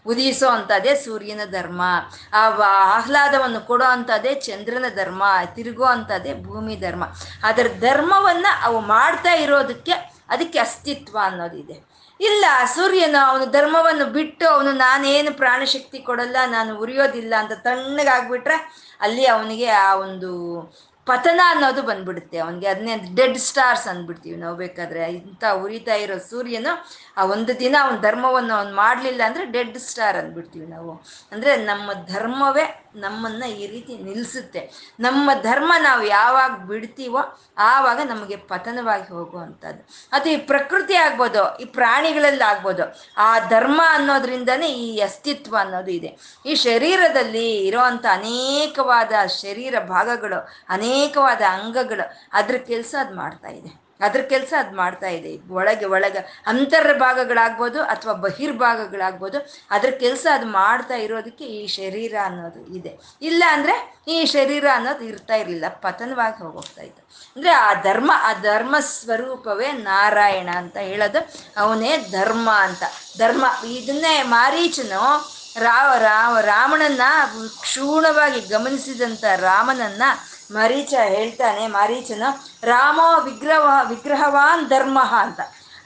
[0.06, 1.82] ಉದಿಸೋ ಅಂಥದ್ದೇ ಸೂರ್ಯನ ಧರ್ಮ,
[2.38, 2.42] ಆ
[2.96, 5.22] ಆಹ್ಲಾದವನ್ನು ಕೊಡೋ ಅಂಥದ್ದೇ ಚಂದ್ರನ ಧರ್ಮ
[5.56, 7.04] ತಿರುಗೋ ಅಂಥದ್ದೇ ಭೂಮಿ ಧರ್ಮ.
[7.44, 9.92] ಅದರ ಧರ್ಮವನ್ನು ಅವು ಮಾಡ್ತಾ ಇರೋದಕ್ಕೆ
[10.34, 11.76] ಅದಕ್ಕೆ ಅಸ್ತಿತ್ವ ಅನ್ನೋದಿದೆ.
[12.20, 18.56] ಇಲ್ಲ, ಸೂರ್ಯನು ಅವನು ಧರ್ಮವನ್ನು ಬಿಟ್ಟು ಅವನು ನಾನೇನು ಪ್ರಾಣಶಕ್ತಿ ಕೊಡಲ್ಲ, ನಾನು ಉರಿಯೋದಿಲ್ಲ ಅಂತ ತಣ್ಣಗಾಗ್ಬಿಟ್ರೆ
[19.00, 20.30] ಅಲ್ಲಿ ಅವನಿಗೆ ಆ ಒಂದು
[21.06, 22.36] ಪತನ ಅನ್ನೋದು ಬಂದ್ಬಿಡುತ್ತೆ.
[22.44, 24.56] ಅವನಿಗೆ ಅದನ್ನೇ ಡೆಡ್ ಸ್ಟಾರ್ಸ್ ಅಂದ್ಬಿಡ್ತೀವಿ ನಾವು.
[24.62, 26.72] ಬೇಕಾದ್ರೆ ಇಂಥ ಉರಿತಾ ಇರೋ ಸೂರ್ಯನು
[27.16, 30.92] ಆ ಒಂದು ದಿನ ಅವನ ಧರ್ಮವನ್ನು ಅವ್ನು ಮಾಡಲಿಲ್ಲ ಅಂದರೆ ಡೆಡ್ ಸ್ಟಾರ್ ಅಂದ್ಬಿಡ್ತೀವಿ ನಾವು.
[31.32, 32.66] ಅಂದರೆ ನಮ್ಮ ಧರ್ಮವೇ
[33.04, 34.60] ನಮ್ಮನ್ನ ಈ ರೀತಿ ನಿಲ್ಲಿಸುತ್ತೆ
[35.00, 37.22] ನಮ್ಮ ಧರ್ಮ ನಾವು ಯಾವಾಗ ಬಿಡ್ತೀವೋ
[37.70, 39.82] ಆವಾಗ ನಮಗೆ ಪತನವಾಗಿ ಹೋಗುವಂಥದ್ದು.
[40.12, 42.84] ಅದು ಈ ಪ್ರಕೃತಿ ಆಗ್ಬೋದು, ಈ ಪ್ರಾಣಿಗಳಲ್ಲಿ ಆಗ್ಬೋದು.
[43.18, 46.12] ಆ ಧರ್ಮ ಅನ್ನೋದ್ರಿಂದನೇ ಈ ಅಸ್ತಿತ್ವ ಅನ್ನೋದು ಇದೆ.
[46.46, 49.12] ಈ ಶರೀರದಲ್ಲಿ ಇರೋವಂಥ ಅನೇಕವಾದ
[49.42, 53.85] ಶರೀರ ಭಾಗಗಳು, ಅನೇಕವಾದ ಅಂಗಗಳು ಅದ್ರ ಕೆಲಸ ಅದು ಮಾಡ್ತಾ ಇದೆ.
[54.00, 55.30] ಅದ್ರ ಕೆಲಸ ಅದು ಮಾಡ್ತಾ ಇದೆ.
[55.50, 59.38] ಒಳಗೆ ಒಳಗೆ ಅಂತರ ಭಾಗಗಳಾಗ್ಬೋದು ಅಥವಾ ಬಹಿರ್ಭಾಗಗಳಾಗ್ಬೋದು
[59.70, 62.92] ಅದ್ರ ಕೆಲಸ ಅದು ಮಾಡ್ತಾ ಇರೋದಕ್ಕೆ ಈ ಶರೀರ ಅನ್ನೋದು ಇದೆ.
[63.22, 63.74] ಇಲ್ಲ ಅಂದರೆ
[64.08, 65.68] ಈ ಶರೀರ ಅನ್ನೋದು ಇರ್ತಾ ಇರಲಿಲ್ಲ.
[65.68, 67.02] ಪತನವಾಗಿ ಹೋಗ್ತಾ ಇತ್ತು.
[67.36, 71.20] ಅಂದರೆ ಆ ಧರ್ಮ ಆ ಧರ್ಮ ಸ್ವರೂಪವೇ ನಾರಾಯಣ ಅಂತ ಹೇಳೋದು
[71.56, 72.82] ಅವನೇ ಧರ್ಮ ಅಂತ.
[73.18, 75.02] ಧರ್ಮ, ಇದನ್ನೇ ಮಾರೀಚನು
[75.60, 77.00] ರಾವ, ರಾಮ, ರಾವಣನ್ನ
[77.60, 80.02] ಕ್ಷೂಣವಾಗಿ ಗಮನಿಸಿದಂಥ ರಾಮನನ್ನ
[80.50, 82.22] ಮರೀಚ ಹೇಳ್ತಾನೆ, ಮರೀಚನ
[82.64, 85.40] ರಾಮ ವಿಗ್ರಹ, ವಿಗ್ರಹವಾನ್ ಧರ್ಮ ಅಂತ.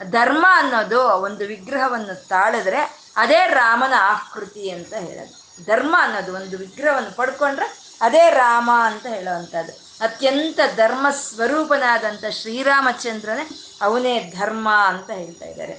[0.05, 5.65] ಧರ್ಮ ಅನ್ನೋದು ಒಂದು ವಿಗ್ರಹವನ್ನು ತಾಳಿದ್ರೆ ಅದೇ ರಾಮನ ಆಕೃತಿ ಅಂತ ಹೇಳೋದು.
[5.65, 9.73] ಧರ್ಮ ಅನ್ನೋದು ಒಂದು ವಿಗ್ರಹವನ್ನು ಪಡ್ಕೊಂಡ್ರೆ ಅದೇ ರಾಮ ಅಂತ ಹೇಳುವಂಥದ್ದು.
[10.05, 13.49] ಅತ್ಯಂತ ಧರ್ಮ ಸ್ವರೂಪನಾದಂಥ ಶ್ರೀರಾಮಚಂದ್ರನೇ
[13.83, 15.73] ಅವನೇ ಧರ್ಮ ಅಂತ ಹೇಳ್ತಾ ಇದ್ದಾರೆ.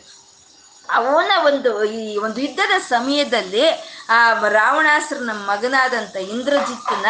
[0.89, 3.69] ಅವನ ಒಂದು ಈ ಒಂದು ಯುದ್ಧದ ಸಮಯದಲ್ಲಿ
[4.09, 7.05] ಆ ರಾವಣಾಸುರನ ಮಗನಾದಂಥ ಇಂದ್ರಜಿತ್ನ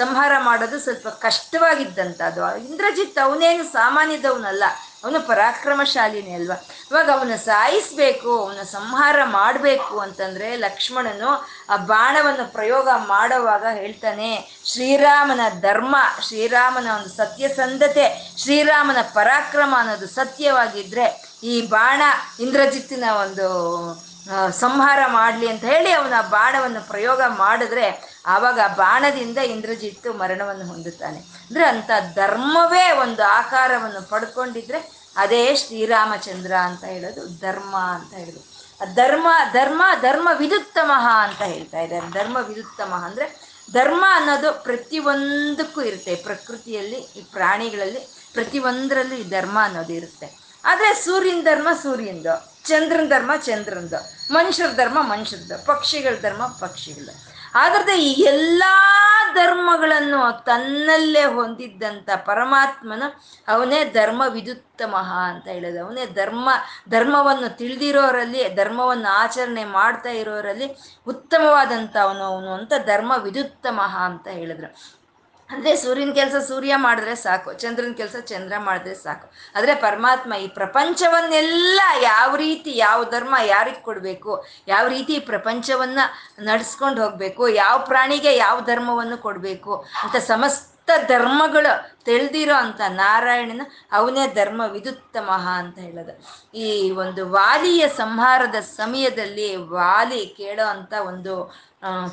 [0.00, 2.42] ಸಂಹಾರ ಮಾಡೋದು ಸ್ವಲ್ಪ ಕಷ್ಟವಾಗಿದ್ದಂಥದ್ದು.
[2.68, 4.64] ಇಂದ್ರಜಿತ್ ಅವನೇನು ಸಾಮಾನ್ಯದವನಲ್ಲ,
[5.02, 6.56] ಅವನು ಪರಾಕ್ರಮಶಾಲಿನೇ ಅಲ್ವಾ?
[6.90, 11.30] ಇವಾಗ ಅವನ ಸಾಯಿಸ್ಬೇಕು, ಅವನ ಸಂಹಾರ ಮಾಡಬೇಕು ಅಂತಂದ್ರೆ ಲಕ್ಷ್ಮಣನು
[11.72, 14.30] ಆ ಬಾಣವನ್ನು ಪ್ರಯೋಗ ಮಾಡುವಾಗ ಹೇಳ್ತಾನೆ,
[14.72, 15.96] ಶ್ರೀರಾಮನ ಧರ್ಮ,
[16.28, 18.06] ಶ್ರೀರಾಮನ ಒಂದು ಸತ್ಯಸಂಧತೆ
[18.42, 21.08] ಶ್ರೀರಾಮನ ಪರಾಕ್ರಮ ಅನ್ನೋದು ಸತ್ಯವಾಗಿದ್ರೆ
[21.52, 22.02] ಈ ಬಾಣ
[22.46, 23.48] ಇಂದ್ರಜಿತ್ತಿನ ಒಂದು
[24.62, 27.86] ಸಂಹಾರ ಮಾಡಲಿ ಅಂತ ಹೇಳಿ ಅವನ ಬಾಣವನ್ನು ಪ್ರಯೋಗ ಮಾಡಿದ್ರೆ
[28.26, 31.18] ಆವಾಗ ಬಾಣದಿಂದ ಇಂದ್ರಜಿತ್ತು ಮರಣವನ್ನು ಹೊಂದುತ್ತಾನೆ.
[31.18, 38.60] ಅಂದ್ರೆ ಅಂತ ಧರ್ಮವೇ ಒಂದು ಆಕಾರವನ್ನು ಪಡ್ಕೊಂಡಿದ್ರೆ ಅದೇ ಶ್ರೀರಾಮಚಂದ್ರ ಅಂತ ಹೇಳೋದು, ಧರ್ಮ ಅಂತ ಹೇಳೋದು.
[38.94, 42.10] ಧರ್ಮ ಧರ್ಮ ಧರ್ಮ ವಿದುತ್ತಮಃ ಅಂತ ಹೇಳ್ತಾ ಇದ್ದಾರೆ.
[42.10, 46.14] ಧರ್ಮ ವಿದುತ್ತಮಃ ಅಂದ್ರೆ ಧರ್ಮ ಅನ್ನೋದು ಪ್ರತಿಯೊಂದಕ್ಕೂ ಇರುತ್ತೆ.
[46.14, 48.00] ಪ್ರಕೃತಿಯಲ್ಲಿ, ಈ ಪ್ರಾಣಿಗಳಲ್ಲಿ
[48.32, 50.26] ಪ್ರತಿಯೊಂದರಲ್ಲೂ ಈ ಧರ್ಮ ಅನ್ನೋದು ಇರುತ್ತೆ.
[50.64, 55.66] ಆದರೆ ಸೂರ್ಯನ ಧರ್ಮ ಸೂರ್ಯಂದು, ಚಂದ್ರನ ಧರ್ಮ ಚಂದ್ರನದು ಮನುಷ್ಯರ ಧರ್ಮ ಮನುಷ್ಯರದ್ದು.
[55.66, 58.72] ಪಕ್ಷಿಗಳ ಧರ್ಮ ಪಕ್ಷಿಗಳು ಆದ್ರೆ ಈ ಎಲ್ಲಾ
[59.34, 65.84] ಧರ್ಮಗಳನ್ನು ತನ್ನಲ್ಲೇ ಹೊಂದಿದ್ದಂಥ ಪರಮಾತ್ಮನು ಅವನೇ ಧರ್ಮ ವಿದುತ್ತಮಃ ಅಂತ ಹೇಳೋದು.
[65.84, 66.48] ಅವನೇ ಧರ್ಮ,
[66.88, 70.76] ಧರ್ಮವನ್ನು ತಿಳಿದಿರೋರಲ್ಲಿ, ಧರ್ಮವನ್ನು ಆಚರಣೆ ಮಾಡ್ತಾ ಇರೋರಲ್ಲಿ
[71.06, 74.99] ಉತ್ತಮವಾದಂಥ ಅವನು ಅವನು ಅಂತ ಧರ್ಮ ವಿದುತ್ತಮಃ ಅಂತ ಹೇಳಿದ್ರು.
[75.52, 79.26] ಅಂದರೆ ಸೂರ್ಯನ ಕೆಲಸ ಸೂರ್ಯ ಮಾಡಿದ್ರೆ ಸಾಕು, ಚಂದ್ರನ ಕೆಲಸ ಚಂದ್ರ ಮಾಡಿದ್ರೆ ಸಾಕು.
[79.56, 84.32] ಆದರೆ ಪರಮಾತ್ಮ ಈ ಪ್ರಪಂಚವನ್ನೆಲ್ಲ ಯಾವ ರೀತಿ, ಯಾವ ಧರ್ಮ ಯಾರಿಗೆ ಕೊಡಬೇಕು,
[84.68, 86.04] ಯಾವ ರೀತಿ ಪ್ರಪಂಚವನ್ನು
[86.50, 90.66] ನಡೆಸ್ಕೊಂಡು ಹೋಗಬೇಕು, ಯಾವ ಪ್ರಾಣಿಗೆ ಯಾವ ಧರ್ಮವನ್ನು ಕೊಡಬೇಕು ಅಂತ ಸಮಸ್ತ
[91.08, 91.72] ಧರ್ಮಗಳು
[92.04, 96.14] ತಿಳಿದಿರೋ ಅಂತ ನಾರಾಯಣನ ಅವನೇ ಧರ್ಮ ವಿದುತ್ತಮಃ ಅಂತ ಹೇಳೋದು.
[96.64, 96.68] ಈ
[97.04, 101.34] ಒಂದು ವಾಲಿಯ ಸಂಹಾರದ ಸಮಯದಲ್ಲಿ ವಾಲಿ ಕೇಳೋ ಅಂತ ಒಂದು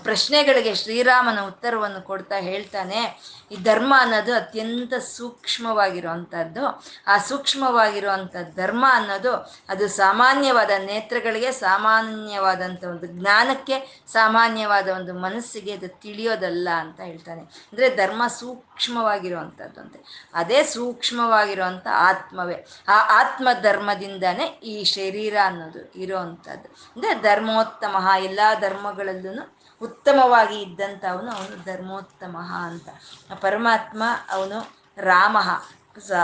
[0.03, 2.99] ಪ್ರಶ್ನೆಗಳಿಗೆ ಶ್ರೀರಾಮನ ಉತ್ತರವನ್ನು ಕೊಡ್ತಾ ಹೇಳ್ತಾನೆ.
[3.51, 6.63] ಈ ಧರ್ಮ ಅನ್ನೋದು ಅತ್ಯಂತ ಸೂಕ್ಷ್ಮವಾಗಿರುವಂಥದ್ದು.
[7.07, 9.33] ಆ ಸೂಕ್ಷ್ಮವಾಗಿರುವಂಥ ಧರ್ಮ ಅನ್ನೋದು
[9.69, 17.41] ಅದು ಸಾಮಾನ್ಯವಾದ ನೇತ್ರಗಳಿಗೆ ಸಾಮಾನ್ಯವಾದಂಥ ಒಂದು ಜ್ಞಾನಕ್ಕೆ ಸಾಮಾನ್ಯವಾದ ಒಂದು ಮನಸ್ಸಿಗೆ ಅದು ತಿಳಿಯೋದಲ್ಲ ಅಂತ ಹೇಳ್ತಾನೆ.
[17.71, 19.99] ಅಂದರೆ ಧರ್ಮ ಸೂಕ್ಷ್ಮವಾಗಿರುವಂಥದ್ದು ಅಂತೆ
[20.33, 22.57] ಅದೇ ಸೂಕ್ಷ್ಮವಾಗಿರುವಂಥ ಆತ್ಮವೇ.
[22.87, 26.67] ಆ ಆತ್ಮ ಧರ್ಮದಿಂದನೇ ಈ ಶರೀರ ಅನ್ನೋದು ಇರೋವಂಥದ್ದು.
[26.95, 32.89] ಅಂದರೆ ಧರ್ಮೋತ್ತಮ ಎಲ್ಲ ಧರ್ಮಗಳಲ್ಲೂ ಉತ್ತಮವಾಗಿ ಇದ್ದಂಥವನು ಅವನು ಧರ್ಮೋತ್ತಮ ಅಂತ.
[33.41, 35.37] ಪರಮಾತ್ಮ ಅವನು ರಾಮ.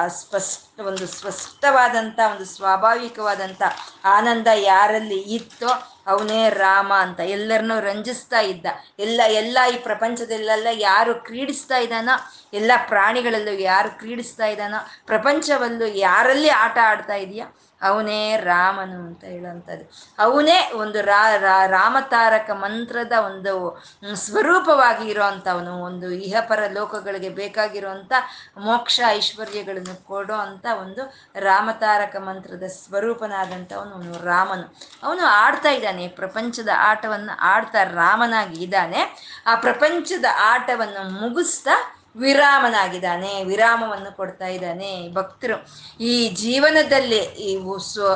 [0.07, 3.61] ಸ್ಪಷ್ಟ, ಒಂದು ಸ್ಪಷ್ಟವಾದಂಥ ಒಂದು ಸ್ವಾಭಾವಿಕವಾದಂಥ
[4.05, 5.67] ಆನಂದ ಯಾರಲ್ಲಿ ಇತ್ತೋ
[6.07, 7.19] ಅವನೇ ರಾಮ ಅಂತ.
[7.19, 8.65] ಎಲ್ಲರನ್ನೂ ರಂಜಿಸ್ತಾ ಇದ್ದ.
[8.99, 12.15] ಎಲ್ಲ ಎಲ್ಲ ಈ ಪ್ರಪಂಚದಲ್ಲೆಲ್ಲ ಯಾರು ಕ್ರೀಡಿಸ್ತಾ ಇದ್ದಾನೋ,
[12.53, 17.47] ಎಲ್ಲ ಪ್ರಾಣಿಗಳಲ್ಲೂ ಯಾರು ಕ್ರೀಡಿಸ್ತಾ ಇದ್ದಾನೋ, ಪ್ರಪಂಚವಲ್ಲೂ ಯಾರಲ್ಲಿ ಆಟ ಆಡ್ತಾ ಇದೆಯಾ
[17.83, 19.91] ಅವನೇ ರಾಮನು ಅಂತ ಹೇಳುವಂಥದ್ದು.
[20.19, 23.83] ಅವನೇ ಒಂದು ರಾ ರಾಮತಾರಕ ಮಂತ್ರದ ಒಂದು
[24.15, 25.83] ಸ್ವರೂಪವಾಗಿ ಇರೋವಂಥವನು.
[25.83, 28.13] ಒಂದು ಇಹಪರ ಲೋಕಗಳಿಗೆ ಬೇಕಾಗಿರುವಂಥ
[28.57, 34.75] ಮೋಕ್ಷ ಐಶ್ವರ್ಯಗಳನ್ನು ಕೊಡೋ ಅಂಥ ಒಂದು ರಾಮತಾರಕ ಮಂತ್ರದ ಸ್ವರೂಪನಾದಂಥವನು ಅವನು ರಾಮನು.
[35.03, 36.07] ಅವನು ಆಡ್ತಾ ಇದ್ದಾನೆ.
[36.07, 39.01] ಪ್ರಪಂಚದ ಆಟವನ್ನು ಆಡ್ತಾ ರಾಮನಾಗಿ ಇದ್ದಾನೆ.
[39.45, 44.91] ಆ ಪ್ರಪಂಚದ ಆಟವನ್ನು ಮುಗಿಸ್ತಾ ವಿರಾಮನಾಗಿದ್ದಾನೆ, ವಿರಾಮವನ್ನು ಕೊಡ್ತಾ ಇದ್ದಾನೆ.
[45.13, 45.57] ಭಕ್ತರು,
[45.99, 47.49] ಈ ಜೀವನದಲ್ಲಿ ಈ
[47.93, 48.07] ಸೋ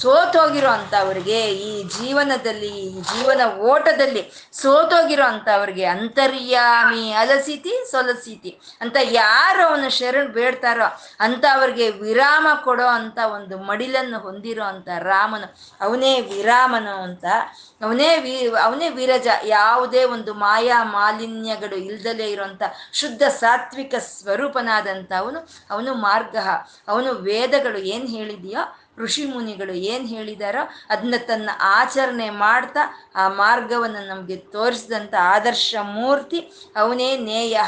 [0.00, 3.40] ಸೋತೋಗಿರೋ ಅಂಥವ್ರಿಗೆ ಈ ಜೀವನದಲ್ಲಿ, ಈ ಜೀವನ
[3.72, 4.22] ಓಟದಲ್ಲಿ
[4.52, 10.88] ಸೋತೋಗಿರೋ ಅಂಥವ್ರಿಗೆ ಅಂತರ್ಯಾಮಿ ಅಲಸಿತಿ ಸೊಲಸಿತಿ ಅಂತ ಯಾರು ಅವನು ಶರಣ್ ಬೇಡ್ತಾರೋ
[11.20, 15.48] ಅಂತ ಅವ್ರಿಗೆ ವಿರಾಮ ಕೊಡೋ ಅಂತ ಒಂದು ಮಡಿಲನ್ನು ಹೊಂದಿರೋ ಅಂತ ರಾಮನು,
[15.80, 17.24] ಅವನೇ ವಿರಾಮನು ಅಂತ
[17.82, 19.28] ಅವನೇ ವಿ, ಅವನೇ ವಿರಜ.
[19.44, 22.62] ಯಾವುದೇ ಒಂದು ಮಾಯಾ ಮಾಲಿನ್ಯಗಳು ಇಲ್ದಲೇ ಇರುವಂತ
[22.92, 26.36] ಶುದ್ಧ ಸಾತ್ವಿಕ ಸ್ವರೂಪನಾದಂಥ ಅವನು ಅವನು ಮಾರ್ಗ.
[26.88, 28.62] ಅವನು ವೇದಗಳು ಏನು ಹೇಳಿದೆಯೋ,
[28.98, 32.82] ಋಷಿ ಮುನಿಗಳು ಏನು ಹೇಳಿದಾರೋ ಅದನ್ನ ತನ್ನ ಆಚರಣೆ ಮಾಡ್ತಾ
[33.14, 36.40] ಆ ಮಾರ್ಗವನ್ನು ನಮಗೆ ತೋರಿಸಿದಂಥ ಆದರ್ಶ ಮೂರ್ತಿ
[36.76, 37.58] ಅವನೇ ನೇಯ.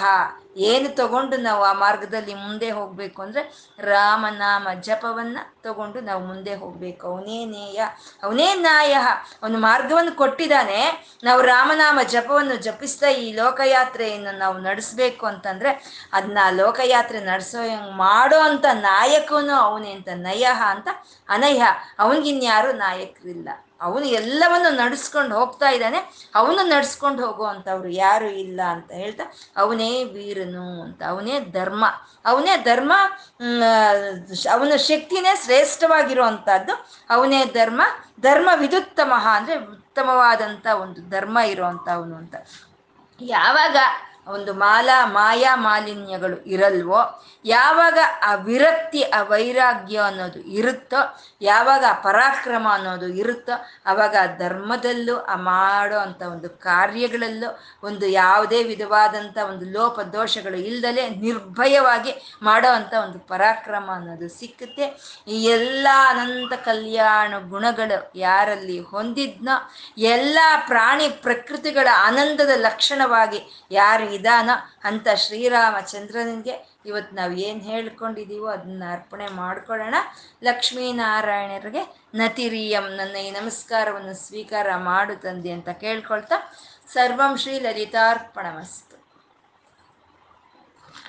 [0.56, 3.42] ಏನು ತಗೊಂಡು ನಾವು ಆ ಮಾರ್ಗದಲ್ಲಿ ಮುಂದೆ ಹೋಗಬೇಕು ಅಂದರೆ
[3.78, 7.06] ರಾಮನಾಮ ಜಪವನ್ನು ತಗೊಂಡು ನಾವು ಮುಂದೆ ಹೋಗಬೇಕು.
[7.06, 7.80] ಅವನೇ ನೇಯ,
[8.22, 8.94] ಅವನೇ ನಾಯ
[9.42, 10.80] ಅವನು ಮಾರ್ಗವನ್ನು ಕೊಟ್ಟಿದ್ದಾನೆ.
[11.24, 15.72] ನಾವು ರಾಮನಾಮ ಜಪವನ್ನು ಜಪಿಸ್ತಾ ಈ ಲೋಕಯಾತ್ರೆಯನ್ನು ನಾವು ನಡೆಸ್ಬೇಕು ಅಂತಂದರೆ
[16.12, 17.58] ಅದನ್ನ ಲೋಕಯಾತ್ರೆ ನಡೆಸೋ
[17.96, 20.88] ಮಾಡೋ ಅಂತ ನಾಯಕನು ಅವನೇ ಅಂತ ನಯಃ ಅಂತ
[21.28, 21.62] ಅನಯ
[21.98, 23.48] ಅವನಿಗಿನ್ಯಾರು ನಾಯಕರಿಲ್ಲ.
[23.86, 26.00] ಅವನು ಎಲ್ಲವನ್ನು ನಡೆಸ್ಕೊಂಡು ಹೋಗ್ತಾ ಇದ್ದಾನೆ.
[26.40, 29.24] ಅವನು ನಡ್ಸ್ಕೊಂಡು ಹೋಗುವಂಥವ್ರು ಯಾರು ಇಲ್ಲ ಅಂತ ಹೇಳ್ತಾ,
[29.56, 31.84] ಅವನೇ ವೀರನು ಅಂತ, ಅವನೇ ಧರ್ಮ.
[32.26, 32.92] ಅವನೇ ಧರ್ಮ
[34.54, 36.74] ಅವನ ಶಕ್ತಿನೇ ಶ್ರೇಷ್ಠವಾಗಿರುವಂಥದ್ದು
[37.10, 37.82] ಅವನೇ ಧರ್ಮ.
[38.20, 42.34] ಧರ್ಮ ವಿದುತ್ತಮಃ ಅಂದರೆ ಉತ್ತಮವಾದಂಥ ಒಂದು ಧರ್ಮ ಇರೋವಂಥವನು ಅಂತ.
[43.20, 43.76] ಯಾವಾಗ
[44.26, 47.22] ಒಂದು ಮಾಲಾ, ಮಾಯಾ ಮಾಲಿನ್ಯಗಳು ಇರಲ್ವೋ?
[47.44, 53.52] ಯಾವಾಗ ಆ ವಿರಕ್ತಿ, ಆ ವೈರಾಗ್ಯ ಅನ್ನೋದು ಇರುತ್ತೋ, ಯಾವಾಗ ಆ ಪರಾಕ್ರಮ ಅನ್ನೋದು ಇರುತ್ತೋ
[53.86, 61.08] ಆವಾಗ ಆ ಧರ್ಮದಲ್ಲೂ, ಆ ಮಾಡೋ ಅಂಥ ಒಂದು ಕಾರ್ಯಗಳಲ್ಲೂ, ಒಂದು ಯಾವುದೇ ವಿಧವಾದಂಥ ಒಂದು ಲೋಪ ದೋಷಗಳು ಇಲ್ಲದಲೆ
[61.08, 64.86] ನಿರ್ಭಯವಾಗಿ ಮಾಡೋ ಅಂಥ ಒಂದು ಪರಾಕ್ರಮ ಅನ್ನೋದು ಸಿಕ್ಕುತ್ತೆ.
[65.28, 74.54] ಈ ಎಲ್ಲ ಅನಂತ ಕಲ್ಯಾಣ ಗುಣಗಳು ಯಾರಲ್ಲಿ ಹೊಂದಿದ್ನೋ, ಎಲ್ಲ ಪ್ರಾಣಿ ಪ್ರಕೃತಿಗಳ ಆನಂದದ ಲಕ್ಷಣವಾಗಿ ಯಾರು ಇದಾನೋ
[74.84, 76.54] ಅಂತ ಶ್ರೀರಾಮಚಂದ್ರನಿಗೆ
[76.86, 79.96] ಇವತ್ತು ನಾವು ಏನು ಹೇಳ್ಕೊಂಡಿದ್ದೀವೋ ಅದನ್ನ ಅರ್ಪಣೆ ಮಾಡ್ಕೊಳ್ಳೋಣ.
[80.42, 81.82] ಲಕ್ಷ್ಮೀನಾರಾಯಣರಿಗೆ
[82.14, 86.38] ನತಿರಿಯಂ ನನ್ನ ಈ ನಮಸ್ಕಾರವನ್ನು ಸ್ವೀಕಾರ ಮಾಡು ತಂದೆ ಅಂತ ಕೇಳ್ಕೊಳ್ತಾ
[86.92, 88.83] ಸರ್ವಂ ಶ್ರೀ ಲಲಿತಾರ್ಪಣಮಸ್ತು